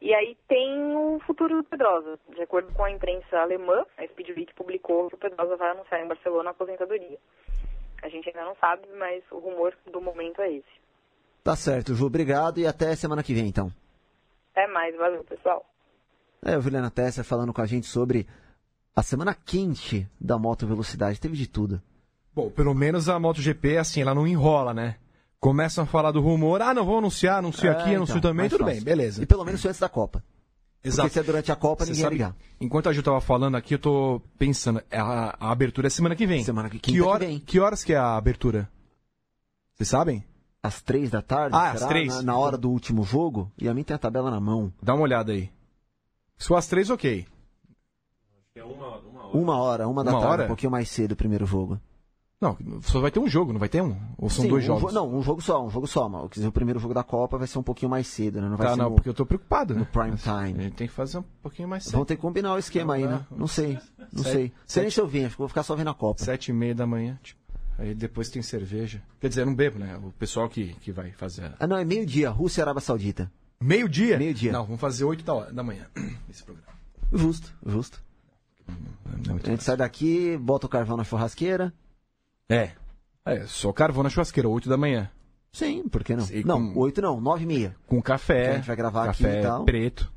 [0.00, 2.18] E aí tem o futuro do Pedrosa.
[2.30, 6.08] De acordo com a imprensa alemã, a Speedweek publicou que o Pedrosa vai anunciar em
[6.08, 7.18] Barcelona a aposentadoria.
[8.02, 10.80] A gente ainda não sabe, mas o rumor do momento é esse.
[11.44, 12.06] Tá certo, Ju.
[12.06, 13.72] Obrigado e até semana que vem, então.
[14.52, 15.64] Até mais, valeu, pessoal.
[16.42, 18.26] É, o Juliana Tesser falando com a gente sobre
[18.96, 21.20] a semana quente da moto velocidade.
[21.20, 21.80] Teve de tudo.
[22.34, 24.96] Bom, pelo menos a MotoGP, assim, ela não enrola, né?
[25.38, 28.48] Começam a falar do rumor, ah, não vou anunciar, anuncio É, aqui, anuncio então, também,
[28.48, 28.74] tudo fácil.
[28.76, 29.22] bem, beleza.
[29.22, 30.22] E pelo menos antes da Copa.
[30.82, 31.08] Exato.
[31.08, 32.36] Porque se é durante a Copa, Você ninguém sabe, ia ligar.
[32.60, 36.26] enquanto a Ju tava falando aqui, eu tô pensando, a, a abertura é semana que
[36.26, 36.42] vem.
[36.42, 37.38] Semana que- que, quinta que hora, vem.
[37.38, 38.68] que horas que é a abertura?
[39.74, 40.24] Vocês sabem?
[40.62, 41.54] Às três da tarde?
[41.56, 41.84] Ah, será?
[41.84, 42.14] às três.
[42.16, 43.50] Na, na hora do último jogo?
[43.58, 44.72] E a mim tem a tabela na mão.
[44.82, 45.50] Dá uma olhada aí.
[46.38, 47.26] Se for às três, ok.
[49.32, 50.44] Uma hora, uma da Uma tarde, hora?
[50.44, 51.78] um pouquinho mais cedo o primeiro jogo.
[52.40, 53.94] Não, só vai ter um jogo, não vai ter um?
[54.16, 54.92] Ou são Sim, dois um jogos?
[54.92, 56.08] jo- não, um jogo só, um jogo só.
[56.32, 58.48] Dizer, o primeiro jogo da Copa vai ser um pouquinho mais cedo, né?
[58.48, 59.80] Não vai Tá, ser não, no, porque eu tô preocupado, né?
[59.80, 60.62] no prime A time.
[60.64, 61.92] gente tem que fazer um pouquinho mais cedo.
[61.96, 63.26] Vão ter que combinar o esquema aí, né?
[63.30, 63.78] Não sei,
[64.10, 64.52] não sei.
[64.66, 66.24] Sei nem se eu acho que vou ficar só vendo a Copa.
[66.24, 67.38] Sete e meia da manhã, tipo.
[67.78, 69.02] Aí depois tem cerveja.
[69.20, 69.98] Quer dizer, não bebo, né?
[70.02, 71.44] O pessoal que, que vai fazer.
[71.44, 73.30] a- Ah, não, é meio-dia, Rússia e Arábia Saudita.
[73.60, 74.16] Meio-dia?
[74.18, 74.50] Meio-dia.
[74.52, 75.86] Não, vamos fazer oito da, hora- da manhã.
[76.30, 76.68] Esse programa.
[77.12, 78.02] Justo, justo.
[79.26, 81.72] Não, muito A gente sai daqui, bota o carvão na churrasqueira.
[82.50, 82.72] É.
[83.24, 85.10] É, só carvão na churrasqueira, 8 da manhã.
[85.52, 86.26] Sim, por que não?
[86.30, 87.74] E Não, com- oito não, nove e meia.
[87.86, 88.44] Com café.
[88.44, 89.64] Que a gente vai gravar aqui café e tal.
[89.64, 90.12] preto,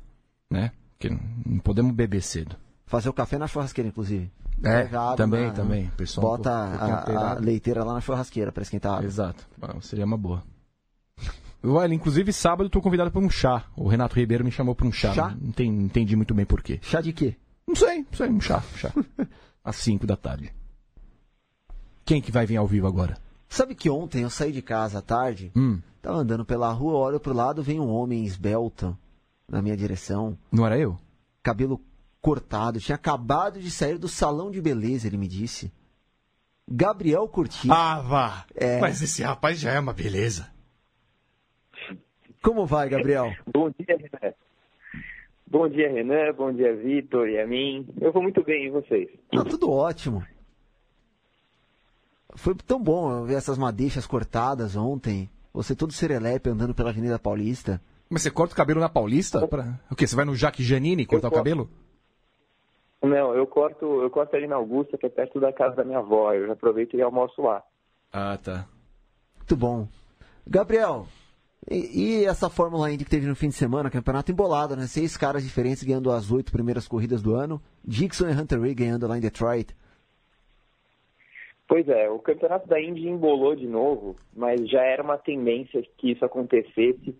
[0.50, 0.70] né?
[0.98, 2.56] Porque não- podemos beber cedo.
[2.86, 4.30] Fazer o café na churrasqueira, inclusive.
[4.62, 4.84] É,
[5.16, 5.90] também, na- também.
[5.96, 6.52] Pessoal, Bota um
[7.16, 9.06] a- a, leiteira lá na churrasqueira pra esquentar a água.
[9.06, 9.46] Exato.
[9.60, 10.42] Ah, seria uma boa.
[11.62, 13.64] Olha, inclusive, sábado eu tô convidado para um chá.
[13.76, 15.12] O Renato Ribeiro me chamou para um chá.
[15.14, 15.28] Chá?
[15.30, 16.78] Não, não entendi muito bem por quê.
[16.82, 17.36] Chá de quê?
[17.66, 18.92] Não sei, não sei, um chá, chá.
[19.64, 20.52] Às 5 da tarde.
[22.04, 23.16] Quem que vai vir ao vivo agora?
[23.48, 27.20] Sabe que ontem eu saí de casa à tarde, Hum, tava andando pela rua, olho
[27.20, 28.96] pro lado, vem um homem esbelto
[29.48, 30.98] na minha direção, não era eu?
[31.42, 31.80] cabelo
[32.20, 35.70] cortado, tinha acabado de sair do salão de beleza, ele me disse.
[36.66, 37.68] Gabriel Curti.
[37.70, 38.46] Ah, vá!
[38.54, 38.80] É.
[38.80, 40.50] Mas esse rapaz já é uma beleza.
[42.42, 43.30] Como vai, Gabriel?
[43.52, 44.34] Bom dia, Renan.
[45.46, 46.32] Bom dia, Renan.
[46.32, 47.86] Bom dia, Vitor e a mim.
[48.00, 49.08] Eu vou muito bem, e vocês?
[49.30, 50.24] Tá tudo ótimo.
[52.34, 55.30] Foi tão bom eu ver essas madeixas cortadas ontem.
[55.52, 57.80] Você todo serelepe andando pela Avenida Paulista.
[58.10, 59.46] Mas você corta o cabelo na Paulista?
[59.46, 59.78] Pra...
[59.90, 60.06] O quê?
[60.06, 61.44] Você vai no Jaque Janine cortar o corto.
[61.44, 61.70] cabelo?
[63.02, 65.98] Não, eu corto, eu corto ali na Augusta, que é perto da casa da minha
[65.98, 66.32] avó.
[66.32, 67.62] Eu já aproveito e almoço lá.
[68.12, 68.66] Ah, tá.
[69.36, 69.86] Muito bom.
[70.46, 71.06] Gabriel,
[71.70, 74.86] e, e essa Fórmula Indy que teve no fim de semana, campeonato embolado, né?
[74.86, 77.60] Seis caras diferentes ganhando as oito primeiras corridas do ano.
[77.84, 79.74] Dixon e Hunter Ray ganhando lá em Detroit.
[81.66, 86.12] Pois é, o campeonato da Indy embolou de novo, mas já era uma tendência que
[86.12, 87.16] isso acontecesse.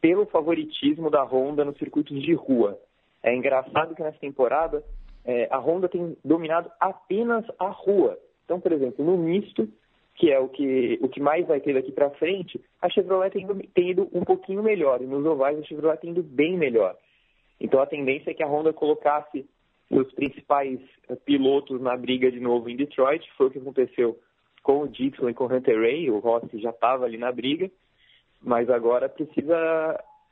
[0.00, 2.76] pelo favoritismo da Honda no circuito de rua.
[3.22, 4.82] É engraçado que nessa temporada
[5.24, 8.18] é, a Honda tem dominado apenas a rua.
[8.44, 9.68] Então, por exemplo, no misto,
[10.14, 13.46] que é o que, o que mais vai ter daqui para frente, a Chevrolet tem,
[13.74, 16.96] tem, ido um pouquinho melhor, e nos ovais a Chevrolet tem ido bem melhor.
[17.60, 19.46] Então a tendência é que a Honda colocasse
[19.92, 24.18] seus principais eh, pilotos na briga de novo em Detroit, foi o que aconteceu
[24.62, 27.70] com o Dixon e com o Hunter Ray, o Rossi já estava ali na briga,
[28.40, 29.54] mas agora precisa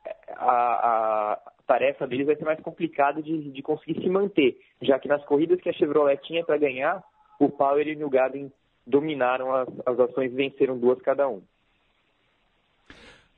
[0.05, 4.97] eh, a, a, tarefa deles vai ser mais complicada de, de conseguir se manter, já
[4.99, 7.03] que nas corridas que a Chevrolet tinha para ganhar,
[7.39, 8.51] o Power e o New Garden
[8.85, 11.41] dominaram as, as ações e venceram duas cada um.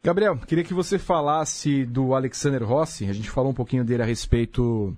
[0.03, 3.09] Gabriel, queria que você falasse do Alexander Rossi.
[3.09, 4.97] A gente falou um pouquinho dele a respeito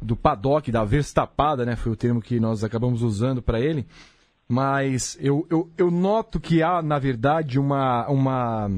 [0.00, 1.76] do paddock, da verstapada, né?
[1.76, 3.86] Foi o termo que nós acabamos usando para ele.
[4.48, 8.70] Mas eu, eu, eu, noto que há, na verdade, uma, uma,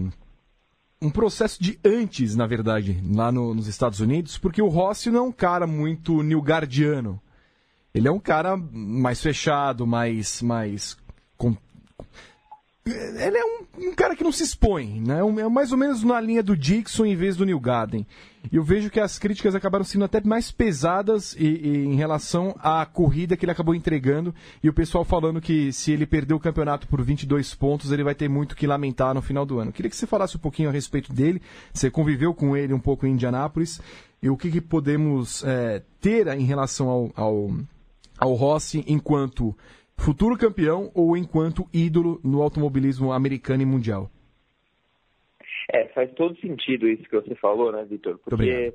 [1.00, 5.18] um processo de antes, na verdade, lá no, nos Estados Unidos, porque o Rossi não
[5.18, 7.20] é um cara muito newgardiano.
[7.94, 10.42] Ele é um cara mais fechado, mais.
[10.42, 10.96] mais.
[12.86, 15.20] Ele é um, um, cara que não se expõe, né?
[15.20, 18.06] É mais ou menos na linha do Dixon em vez do New Garden.
[18.50, 22.56] E eu vejo que as críticas acabaram sendo até mais pesadas e, e, em relação
[22.58, 24.34] à corrida que ele acabou entregando.
[24.62, 28.14] E o pessoal falando que se ele perder o campeonato por 22 pontos, ele vai
[28.14, 29.72] ter muito que lamentar no final do ano.
[29.72, 31.42] Queria que você falasse um pouquinho a respeito dele.
[31.74, 33.78] Você conviveu com ele um pouco em Indianápolis.
[34.22, 37.50] E o que, que podemos é, ter em relação ao, ao,
[38.18, 39.54] ao Rossi enquanto
[40.00, 44.10] futuro campeão ou enquanto ídolo no automobilismo americano e mundial?
[45.72, 48.18] É, faz todo sentido isso que você falou, né, Vitor?
[48.18, 48.74] Porque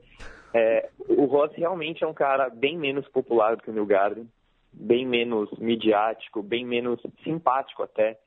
[0.54, 4.28] é, o Rossi realmente é um cara bem menos popular do que o New Garden,
[4.72, 8.18] bem menos midiático, bem menos simpático até.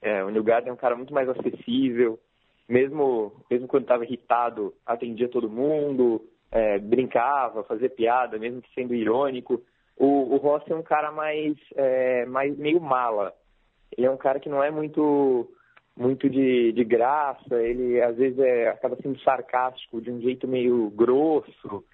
[0.00, 2.18] É, o New Garden é um cara muito mais acessível,
[2.68, 9.62] mesmo, mesmo quando estava irritado, atendia todo mundo, é, brincava, fazia piada, mesmo sendo irônico.
[9.96, 13.32] O, o Rossi é um cara mais, é, mais meio mala.
[13.96, 15.48] Ele é um cara que não é muito
[15.94, 20.88] muito de, de graça, ele às vezes é, acaba sendo sarcástico de um jeito meio
[20.90, 21.84] grosso.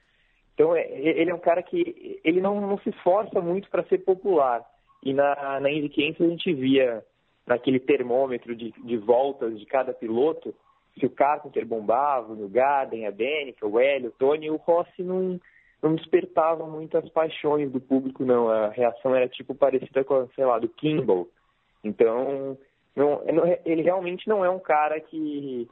[0.54, 3.98] Então é, ele é um cara que ele não, não se esforça muito para ser
[3.98, 4.64] popular.
[5.02, 7.04] E na, na Indy 500 a gente via
[7.46, 10.54] naquele termômetro de, de voltas de cada piloto,
[10.98, 15.40] se o Carpenter bombava, o Garden, a Danica, o Hélio, o Tony, o Rossi não,
[15.82, 18.48] não despertava muitas paixões do público, não.
[18.48, 21.28] A reação era tipo parecida com, sei lá, do Kimball.
[21.84, 22.58] Então,
[22.96, 23.22] não,
[23.64, 25.68] ele realmente não é um cara que,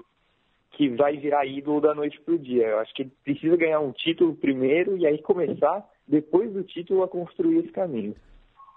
[0.72, 2.68] que vai virar ídolo da noite para o dia.
[2.68, 7.02] Eu acho que ele precisa ganhar um título primeiro e aí começar, depois do título,
[7.02, 8.14] a construir esse caminho.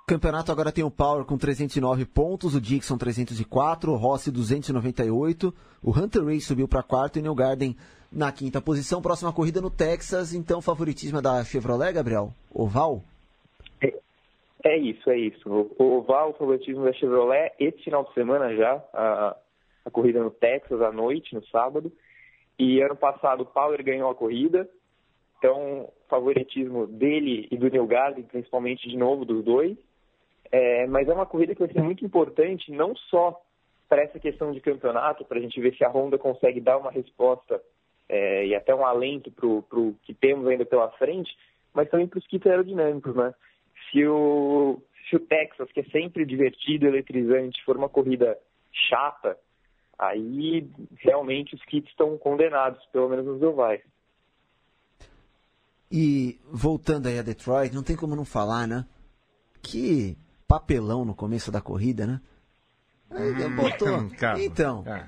[0.10, 5.54] O campeonato agora tem o Power com 309 pontos, o Dixon 304, o Rossi 298,
[5.84, 7.76] o Hunter Ray subiu para quarto e o New Garden
[8.12, 9.04] na quinta posição.
[9.04, 12.34] Próxima corrida no Texas, então favoritismo é da Chevrolet, Gabriel?
[12.52, 13.04] Oval?
[14.64, 15.48] É isso, é isso.
[15.78, 19.36] O oval, o favoritismo da Chevrolet, esse final de semana já, a,
[19.86, 21.92] a corrida no Texas à noite, no sábado.
[22.58, 24.68] E ano passado o Power ganhou a corrida,
[25.38, 29.78] então favoritismo dele e do Neil Garden, principalmente de novo dos dois.
[30.52, 33.40] É, mas é uma corrida que vai ser muito importante, não só
[33.88, 36.92] para essa questão de campeonato, para a gente ver se a Honda consegue dar uma
[36.92, 37.62] resposta
[38.08, 41.36] é, e até um alento para o que temos ainda pela frente,
[41.74, 43.34] mas também para os kits aerodinâmicos, né?
[43.92, 48.38] se o, se o Texas, que é sempre divertido, eletrizante, for uma corrida
[48.72, 49.38] chata,
[49.98, 53.82] aí realmente os kits estão condenados, pelo menos nos ovais.
[55.92, 58.86] E voltando aí a Detroit, não tem como não falar, né?
[59.62, 60.16] Que
[60.50, 62.20] papelão no começo da corrida, né?
[63.12, 64.10] Hum, botou.
[64.42, 64.84] Então.
[64.88, 65.08] Ah.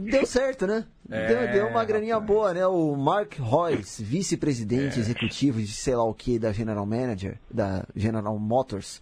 [0.00, 0.86] Deu certo, né?
[1.10, 2.28] É, deu, deu, uma graninha rapaz.
[2.28, 2.66] boa, né?
[2.66, 5.00] O Mark Royce, vice-presidente é.
[5.00, 9.00] executivo de sei lá o que da General Manager, da General Motors,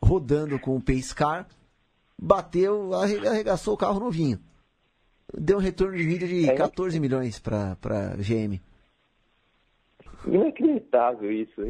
[0.00, 1.46] rodando com o Pace Car,
[2.18, 4.38] bateu, arregaçou o carro novinho.
[5.34, 7.00] Deu um retorno de vida de 14 é.
[7.00, 7.76] milhões para
[8.16, 8.60] GM.
[10.26, 11.62] Inacreditável isso.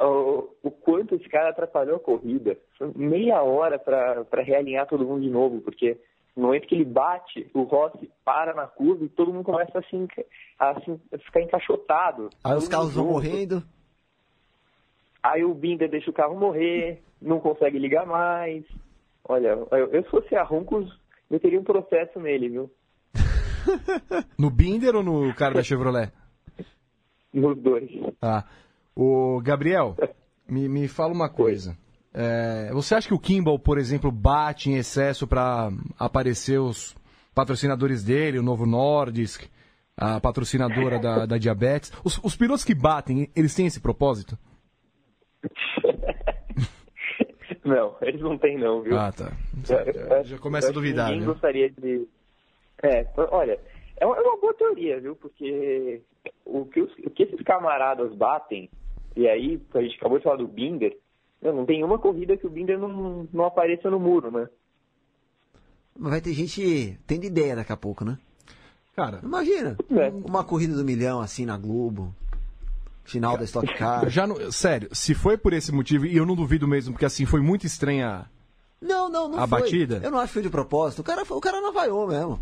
[0.00, 2.56] O, o, quanto esse cara atrapalhou a corrida.
[2.78, 5.98] Foi meia hora para realinhar todo mundo de novo, porque
[6.34, 10.08] no momento que ele bate, o Rossi para na curva e todo mundo começa assim,
[10.58, 12.30] assim a ficar encaixotado.
[12.42, 13.62] Aí os carros vão morrendo.
[15.22, 18.64] Aí o Binder deixa o carro morrer, não consegue ligar mais.
[19.24, 20.44] Olha, eu, eu se fosse a
[21.30, 22.70] eu teria um processo nele, viu?
[24.38, 26.10] no Binder ou no cara da Chevrolet?
[27.32, 27.88] Nos dois.
[28.20, 28.44] Tá.
[28.94, 29.96] O Gabriel,
[30.48, 31.76] me, me fala uma coisa.
[32.14, 36.94] É, você acha que o Kimball, por exemplo, bate em excesso para aparecer os,
[37.34, 39.48] patrocinadores dele, o Novo Nordisk,
[39.96, 41.92] a patrocinadora da, da diabetes.
[42.04, 44.38] Os, os pilotos que batem, eles têm esse propósito?
[47.64, 48.98] Não, eles não têm não, viu?
[48.98, 49.30] Ah, tá.
[49.64, 51.26] Já, já começa a duvidar, Ninguém né?
[51.26, 52.08] gostaria de...
[52.82, 53.56] É, olha,
[53.96, 55.14] é uma, é uma boa teoria, viu?
[55.14, 56.02] Porque
[56.44, 58.68] o que, os, o que esses camaradas batem,
[59.16, 60.96] e aí a gente acabou de falar do Binder,
[61.40, 64.48] não, não tem uma corrida que o Binder não, não apareça no muro, né?
[65.98, 68.18] Mas vai ter gente tendo ideia daqui a pouco, né?
[68.96, 70.08] Cara, Imagina, É.
[70.24, 72.14] uma corrida do milhão assim na Globo,
[73.04, 74.08] final da Stock Car.
[74.08, 77.24] já não, sério, se foi por esse motivo, e eu não duvido mesmo, porque assim,
[77.24, 78.26] foi muito estranha.
[78.80, 79.60] Não, não, não A foi.
[79.60, 80.00] batida?
[80.02, 81.00] Eu não acho que foi de propósito.
[81.00, 82.40] O cara, o cara navaiou mesmo.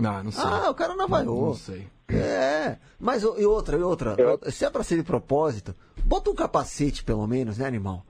[0.00, 0.44] Ah, não sei.
[0.44, 1.46] Ah, o cara navaiou.
[1.46, 1.86] Não sei.
[2.10, 4.16] É, mas o- e outra, e outra,
[4.50, 8.04] se é pra ser de propósito, bota um capacete pelo menos, né, animal?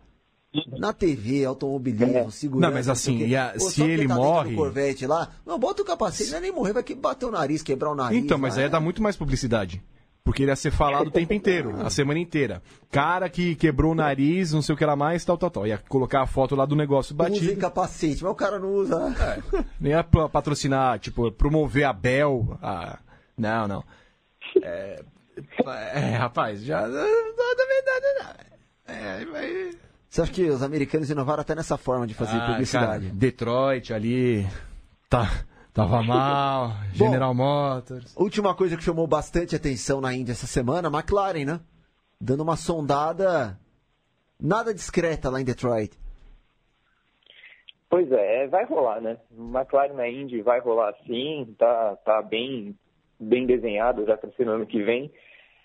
[0.78, 2.68] Na TV, automobilismo, segurança.
[2.68, 3.32] Não, mas assim, sei o quê.
[3.32, 6.40] e a- Pô, se ele tá morre- Corvette lá, não, bota o capacete, não é
[6.40, 8.18] nem morrer, vai que bater o nariz, quebrar o nariz.
[8.24, 9.82] Então, mas lá, aí ia dar muito mais publicidade.
[10.24, 12.62] Porque ele ia ser falado o tempo inteiro, a semana inteira.
[12.90, 15.66] Cara que quebrou o nariz, não sei o que lá mais, tal, tal, tal.
[15.66, 17.56] Ia colocar a foto lá do negócio Usem batido.
[17.60, 19.14] capacete, mas o cara não usa.
[19.18, 19.64] É.
[19.80, 22.58] Nem ia pa- patrocinar, tipo, promover a Bel.
[22.62, 22.98] A...
[23.38, 23.84] Não, não.
[24.62, 25.00] É,
[25.94, 26.82] é, rapaz, já.
[26.82, 28.48] Não, da verdade, não.
[28.94, 29.70] É.
[30.08, 33.10] Você acha que os americanos inovaram até nessa forma de fazer Ah, cara, publicidade?
[33.10, 34.46] Detroit ali.
[35.08, 36.72] Tá, tava mal.
[36.92, 38.16] General Motors.
[38.16, 41.60] Última coisa que chamou bastante atenção na Índia essa semana, McLaren, né?
[42.20, 43.58] Dando uma sondada
[44.40, 45.92] nada discreta lá em Detroit.
[47.90, 49.18] Pois é, vai rolar, né?
[49.36, 52.76] McLaren na Indy vai rolar sim, tá, tá bem,
[53.18, 55.10] bem desenhado já para ser no ano que vem.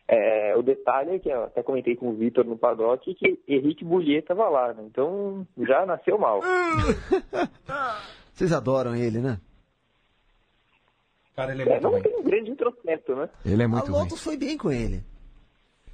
[0.07, 3.85] É, o detalhe é que eu até comentei com o Vitor no paddock que Henrique
[3.85, 4.83] Boulier estava lá, né?
[4.85, 6.41] Então já nasceu mal.
[8.33, 9.39] Vocês adoram ele, né?
[11.35, 13.29] Cara, ele É, não tem um grande introspecto, né?
[13.45, 14.01] Ele é a muito ruim.
[14.01, 15.03] Lotus foi bem com ele.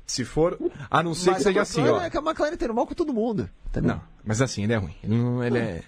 [0.05, 0.57] Se for.
[0.89, 2.01] A não ser que Mas seja a assim, ó.
[2.01, 3.47] é que a McLaren tem mal com todo mundo.
[3.67, 3.95] Entendeu?
[3.95, 4.95] Não, mas assim, ele é ruim.
[5.03, 5.83] Ele, não, ele é.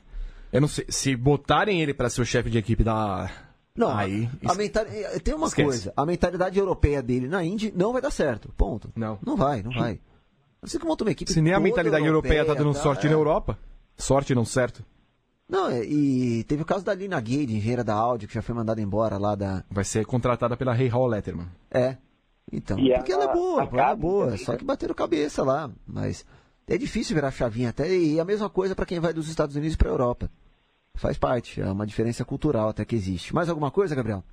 [0.53, 0.85] Eu não sei.
[0.89, 3.29] Se botarem ele pra ser o chefe de equipe da.
[3.75, 4.29] Não, Aí.
[4.45, 4.89] a mentali-
[5.23, 5.65] tem uma Esquece.
[5.67, 5.93] coisa.
[5.95, 8.51] A mentalidade europeia dele na Indy não vai dar certo.
[8.57, 8.91] Ponto.
[8.95, 9.17] Não.
[9.25, 9.99] Não vai, não vai.
[10.61, 12.81] Você que monta uma equipe Se nem a mentalidade europeia tá dando tá?
[12.81, 13.09] sorte É.
[13.09, 13.57] na Europa.
[13.97, 14.83] Sorte não certo.
[15.49, 18.55] Não, é, e teve o caso da Lina Gade, engenheira da Audi, que já foi
[18.55, 19.63] mandada embora lá da.
[19.69, 21.47] Vai ser contratada pela Ray Hall Letterman.
[21.69, 21.97] É.
[22.51, 24.57] Então, E porque a- ela é boa, a ela é boa, também, só né?
[24.57, 26.25] que bateram cabeça lá, mas
[26.67, 29.75] é difícil virar chavinha até, e a mesma coisa para quem vai dos Estados Unidos
[29.77, 30.29] para Europa.
[30.95, 33.33] Faz parte, é uma diferença cultural até que existe.
[33.33, 34.23] Mais alguma coisa, Gabriel?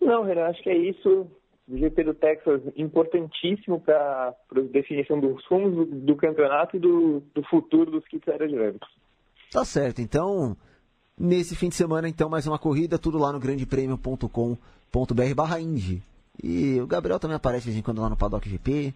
[0.00, 1.26] Não, Renan, acho que é isso.
[1.68, 7.22] O GP do Texas importantíssimo para a definição dos rumos do, do campeonato e do,
[7.34, 8.88] do futuro dos kits aerodinâmicos.
[9.52, 10.56] Tá certo, então,
[11.18, 16.02] nesse fim de semana, então, mais uma corrida, tudo lá no grandepremio.com.br barra Indy.
[16.42, 18.94] E o Gabriel também aparece de vez em quando lá no Paddock GP,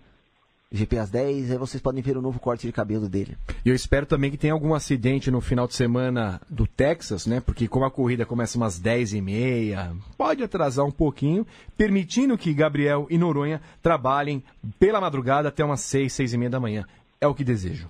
[0.76, 3.36] GP às 10, aí vocês podem ver o novo corte de cabelo dele.
[3.64, 7.40] E eu espero também que tenha algum acidente no final de semana do Texas, né?
[7.40, 11.46] Porque como a corrida começa umas 10 e meia, pode atrasar um pouquinho,
[11.76, 14.42] permitindo que Gabriel e Noronha trabalhem
[14.78, 16.84] pela madrugada até umas 6, 6 e meia da manhã.
[17.20, 17.88] É o que desejo.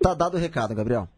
[0.00, 1.08] Tá dado o recado, Gabriel.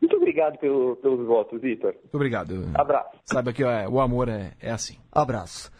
[0.00, 1.92] Muito obrigado pelo- pelos votos, Vitor.
[1.94, 2.68] Muito obrigado.
[2.74, 3.10] Abraço.
[3.24, 4.96] Saiba que é, o amor é, é assim.
[5.12, 5.70] Abraço.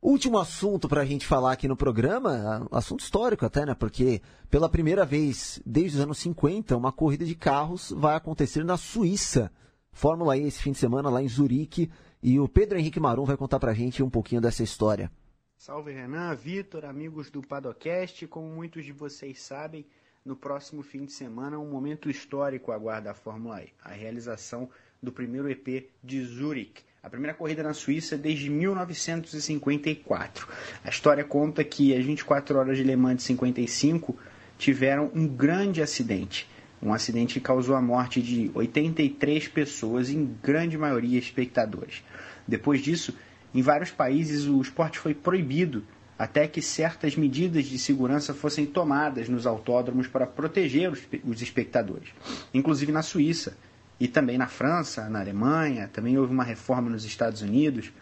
[0.00, 3.74] Último assunto pra gente falar aqui no programa, a- assunto histórico até, né?
[3.74, 8.76] Porque pela primeira vez desde os anos 50, uma corrida de carros vai acontecer na
[8.76, 9.50] Suíça.
[9.92, 11.90] Fórmula E esse fim de semana lá em Zurique.
[12.22, 15.10] E o Pedro Henrique Marum vai contar pra gente um pouquinho dessa história.
[15.56, 18.24] Salve Renan, Vitor, amigos do Padocast.
[18.28, 19.84] Como muitos de vocês sabem,
[20.24, 24.68] no próximo fim de semana um momento histórico aguarda a Fórmula E, a realização
[25.02, 30.48] do primeiro EP de Zurich, a primeira corrida na Suíça desde 1954.
[30.84, 34.16] A história conta que as 24 horas de Le Mans de 55
[34.58, 36.48] tiveram um grande acidente.
[36.82, 42.02] Um acidente que causou a morte de 83 pessoas, em grande maioria espectadores.
[42.46, 43.14] Depois disso,
[43.54, 45.84] em vários países o esporte foi proibido
[46.18, 52.08] até que certas medidas de segurança fossem tomadas nos autódromos para proteger os, os espectadores.
[52.52, 53.56] Inclusive na Suíça
[54.00, 57.92] e também na França, na Alemanha, também houve uma reforma nos Estados Unidos.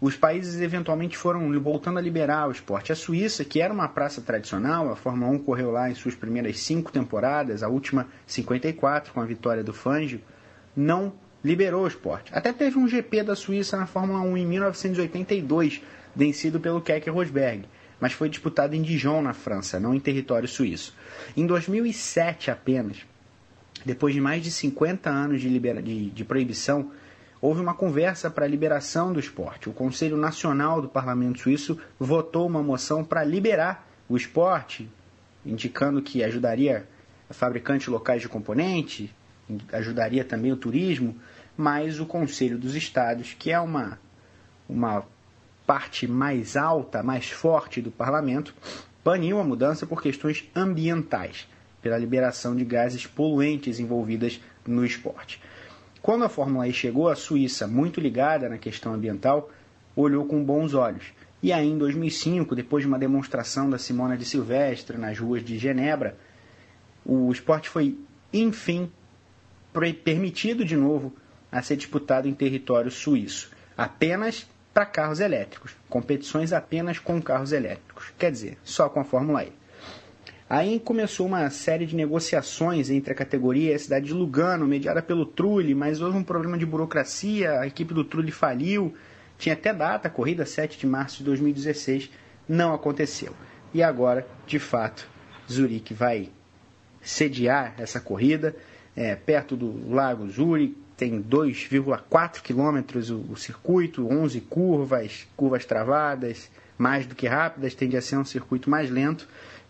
[0.00, 2.92] Os países eventualmente foram voltando a liberar o esporte.
[2.92, 6.60] A Suíça, que era uma praça tradicional, a Fórmula 1 correu lá em suas primeiras
[6.60, 10.20] cinco temporadas, a última 54 com a vitória do Fangio,
[10.76, 11.12] não
[11.42, 12.30] liberou o esporte.
[12.32, 15.82] Até teve um GP da Suíça na Fórmula 1 em 1982,
[16.14, 17.64] vencido pelo Keck Rosberg,
[18.00, 20.94] mas foi disputado em Dijon, na França, não em território suíço.
[21.36, 22.98] Em 2007 apenas,
[23.84, 26.90] depois de mais de 50 anos de, libera de, de proibição,
[27.40, 29.68] houve uma conversa para a liberação do esporte.
[29.68, 34.88] O Conselho Nacional do Parlamento Suíço votou uma moção para liberar o esporte,
[35.44, 36.86] indicando que ajudaria
[37.30, 39.14] fabricantes locais de componente,
[39.72, 41.16] ajudaria também o turismo,
[41.56, 43.98] mas o Conselho dos Estados, que é uma,
[44.68, 45.04] uma
[45.66, 48.54] parte mais alta, mais forte do parlamento,
[49.04, 51.46] baniu a mudança por questões ambientais,
[51.80, 55.40] pela liberação de gases poluentes envolvidas no esporte.
[56.00, 59.50] Quando a Fórmula E chegou, a Suíça, muito ligada na questão ambiental,
[59.94, 61.12] olhou com bons olhos.
[61.42, 65.58] E aí, em 2005, depois de uma demonstração da Simona de Silvestre nas ruas de
[65.58, 66.16] Genebra,
[67.04, 67.98] o esporte foi,
[68.32, 68.90] enfim,
[70.04, 71.14] permitido de novo
[71.50, 73.50] a ser disputado em território suíço.
[73.76, 79.44] Apenas para carros elétricos, competições apenas com carros elétricos, quer dizer, só com a Fórmula
[79.44, 79.52] E.
[80.50, 85.02] Aí começou uma série de negociações entre a categoria e a cidade de Lugano, mediada
[85.02, 88.94] pelo Trulli, mas houve um problema de burocracia, a equipe do Trulli faliu,
[89.36, 92.10] tinha até data, a corrida 7 de março de 2016,
[92.48, 93.34] não aconteceu.
[93.74, 95.06] E agora, de fato,
[95.50, 96.30] Zurique vai
[97.02, 98.56] sediar essa corrida,
[98.96, 106.50] é, perto do Lago Zurique, tem 2,4 quilômetros o, o, circuito, 11 curvas, curvas travadas,
[106.76, 109.28] mais do que rápidas, tende a ser um circuito mais lento.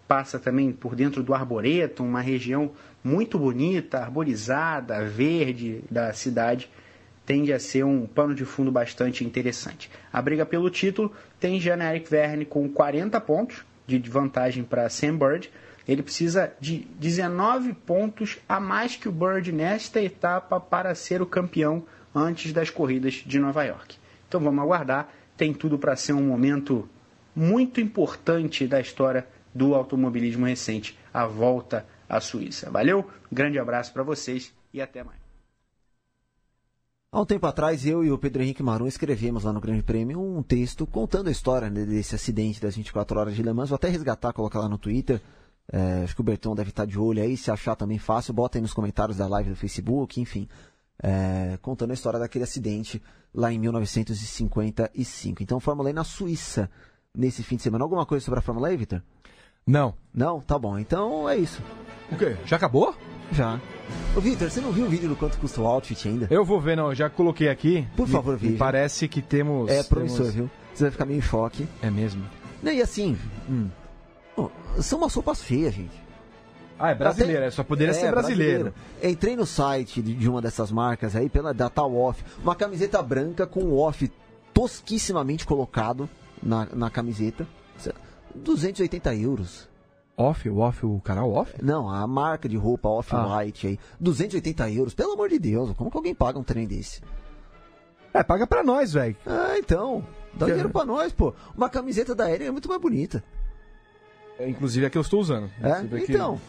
[0.09, 2.73] Passa também por dentro do Arboreto, uma região
[3.05, 6.69] muito bonita, arborizada, verde da cidade.
[7.25, 9.91] Tende a ser um pano de fundo bastante interessante.
[10.11, 15.51] A briga pelo título tem Jean-Eric Verne com 40 pontos de vantagem para Sam Bird
[15.89, 21.27] ele precisa de 19 pontos a mais que o Bird nesta etapa para ser o
[21.27, 21.83] campeão
[22.15, 23.97] antes das corridas de Nova York.
[24.29, 25.09] Então vamos aguardar.
[25.35, 26.87] Tem tudo para ser um momento
[27.35, 29.27] muito importante da história
[29.59, 32.71] do automobilismo recente, a volta à Suíça.
[32.71, 35.19] Valeu, grande abraço para vocês e até mais.
[37.11, 40.21] Há um tempo atrás, eu e o Pedro Henrique Marum escrevemos lá no Grande Prêmio
[40.21, 43.71] um texto contando a história desse acidente das 24 horas de Le Mans.
[43.71, 45.21] Vou até resgatar, colocar lá no Twitter.
[45.73, 47.37] É, acho que o Bertão deve estar de olho aí.
[47.37, 50.47] Se achar também fácil, bota aí nos comentários da live do Facebook, enfim.
[51.03, 53.03] É, contando a história daquele acidente
[53.35, 55.43] lá em 1955.
[55.43, 56.71] Então, Fórmula E na Suíça,
[57.17, 57.85] nesse fim de semana.
[57.85, 59.03] Alguma coisa sobre a Fórmula E, Vitor?
[59.69, 59.95] Não.
[60.15, 60.41] Não?
[60.41, 60.79] Tá bom.
[60.79, 61.63] Então é isso.
[62.11, 62.37] O quê?
[62.47, 62.95] Já acabou?
[63.31, 63.61] Já.
[64.17, 66.27] Ô, Vitor, você não viu o vídeo do quanto custa o outfit ainda?
[66.31, 66.95] Eu vou ver, não.
[66.95, 67.87] Já coloquei aqui.
[67.95, 68.57] Por favor, veja.
[68.57, 69.71] Parece que temos.
[69.71, 70.35] É promissor, temos...
[70.35, 70.51] viu?
[70.75, 71.69] Você vai ficar meio em choque.
[71.83, 72.25] É mesmo?
[72.63, 73.17] E assim,
[73.49, 73.69] hum,
[74.81, 76.09] são umas roupas feias, gente.
[76.79, 77.51] Ah, é brasileira, Até...
[77.51, 78.73] só poderia é, ser brasileiro.
[78.73, 79.13] brasileiro.
[79.13, 83.47] Entrei no site de uma dessas marcas aí, pela da tal off, uma camiseta branca
[83.47, 84.11] com o off
[84.55, 86.09] tosquissimamente colocado
[86.43, 87.47] na, na camiseta.
[88.35, 89.69] 280 euros.
[90.17, 91.55] Off, o off, o canal off?
[91.63, 93.71] Não, a marca de roupa off-white ah.
[93.71, 93.79] aí.
[94.01, 97.01] 280 euros, pelo amor de Deus, como que alguém paga um trem desse?
[98.13, 99.17] É, paga pra nós, velho.
[99.25, 100.05] Ah, então.
[100.35, 100.53] Dá que...
[100.53, 101.33] dinheiro pra nós, pô.
[101.57, 103.23] Uma camiseta da Eren é muito mais bonita.
[104.39, 105.51] É, inclusive é a que eu estou usando.
[105.63, 106.03] É?
[106.03, 106.41] Então.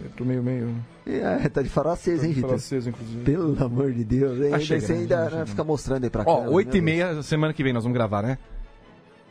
[0.00, 0.74] Eu tô meio, meio...
[1.06, 2.54] É, tá de farol aceso, hein, Vitor?
[2.54, 3.22] aceso, inclusive.
[3.22, 4.54] Pelo amor de Deus, hein?
[4.54, 5.46] Ah, chega, você ainda né?
[5.46, 6.30] fica mostrando aí pra cá.
[6.30, 8.38] Ó, 8 e meia, semana que vem nós vamos gravar, né?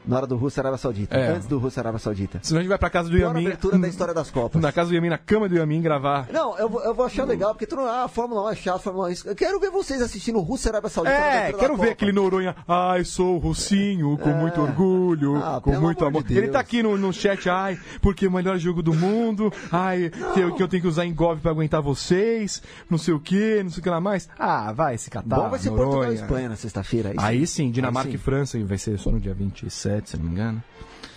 [0.06, 1.16] Na hora do Rússia Arábia Saudita.
[1.16, 1.30] É.
[1.30, 2.39] Antes do Rússia Arábia Saudita.
[2.41, 3.45] Senão a gente vai pra casa do Yamin.
[3.45, 4.62] abertura da história das Copas.
[4.62, 6.28] Na casa do Yamin, na cama do Yamin, gravar.
[6.32, 7.86] Não, eu vou, eu vou achar legal, porque tu não.
[7.86, 10.70] Ah, Fórmula 1 é chato, Fórmula 1 é Eu quero ver vocês assistindo o Rússia
[10.70, 11.16] Arábia Saudita.
[11.16, 12.56] É, quero ver aquele Noronha.
[12.68, 14.34] Ai, sou o Russinho, com é.
[14.34, 16.24] muito orgulho, ah, com muito amor.
[16.24, 19.52] De Ele tá aqui no, no chat, ai, porque o melhor jogo do mundo.
[19.72, 22.62] Ai, que eu, que eu, tenho que usar engove pra aguentar vocês.
[22.89, 24.30] Não sei o que, não sei o que lá mais.
[24.38, 25.36] Ah, vai se catar.
[25.36, 25.89] Bom, vai ser Noronha.
[25.89, 27.10] Portugal e Espanha na sexta-feira.
[27.10, 28.22] Aí, aí, sim, Dinamarca aí sim.
[28.22, 30.64] e França, vai ser só no dia 27, se não me engano.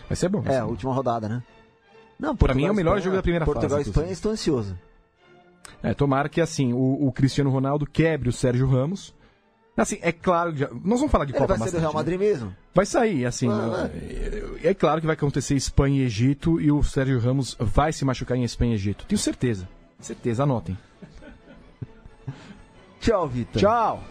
[0.09, 0.41] Vai ser bom.
[0.41, 1.43] Vai é, ser a última rodada, né?
[2.19, 3.85] Não, Portugal, pra mim é o melhor Espanha, jogo da primeira Portugal fase.
[3.85, 4.79] Portugal e Espanha, estou ansioso.
[5.83, 9.13] É, tomara que assim, o, o, Cristiano Ronaldo quebre o Sérgio Ramos.
[9.77, 11.95] Assim, é claro que já, nós vamos falar de Ele Copa vai ser do Real
[11.95, 12.27] Madrid né?
[12.27, 12.55] mesmo?
[12.75, 13.49] Vai sair, assim.
[13.49, 17.93] Ah, é, é, claro que vai acontecer Espanha e Egito e o Sérgio Ramos vai
[17.93, 19.07] se machucar em Espanha e Egito.
[19.07, 19.69] Tenho certeza.
[19.99, 20.79] Certeza, anotem.
[23.01, 23.61] Tchau, Vitor.
[23.61, 24.05] Tchau.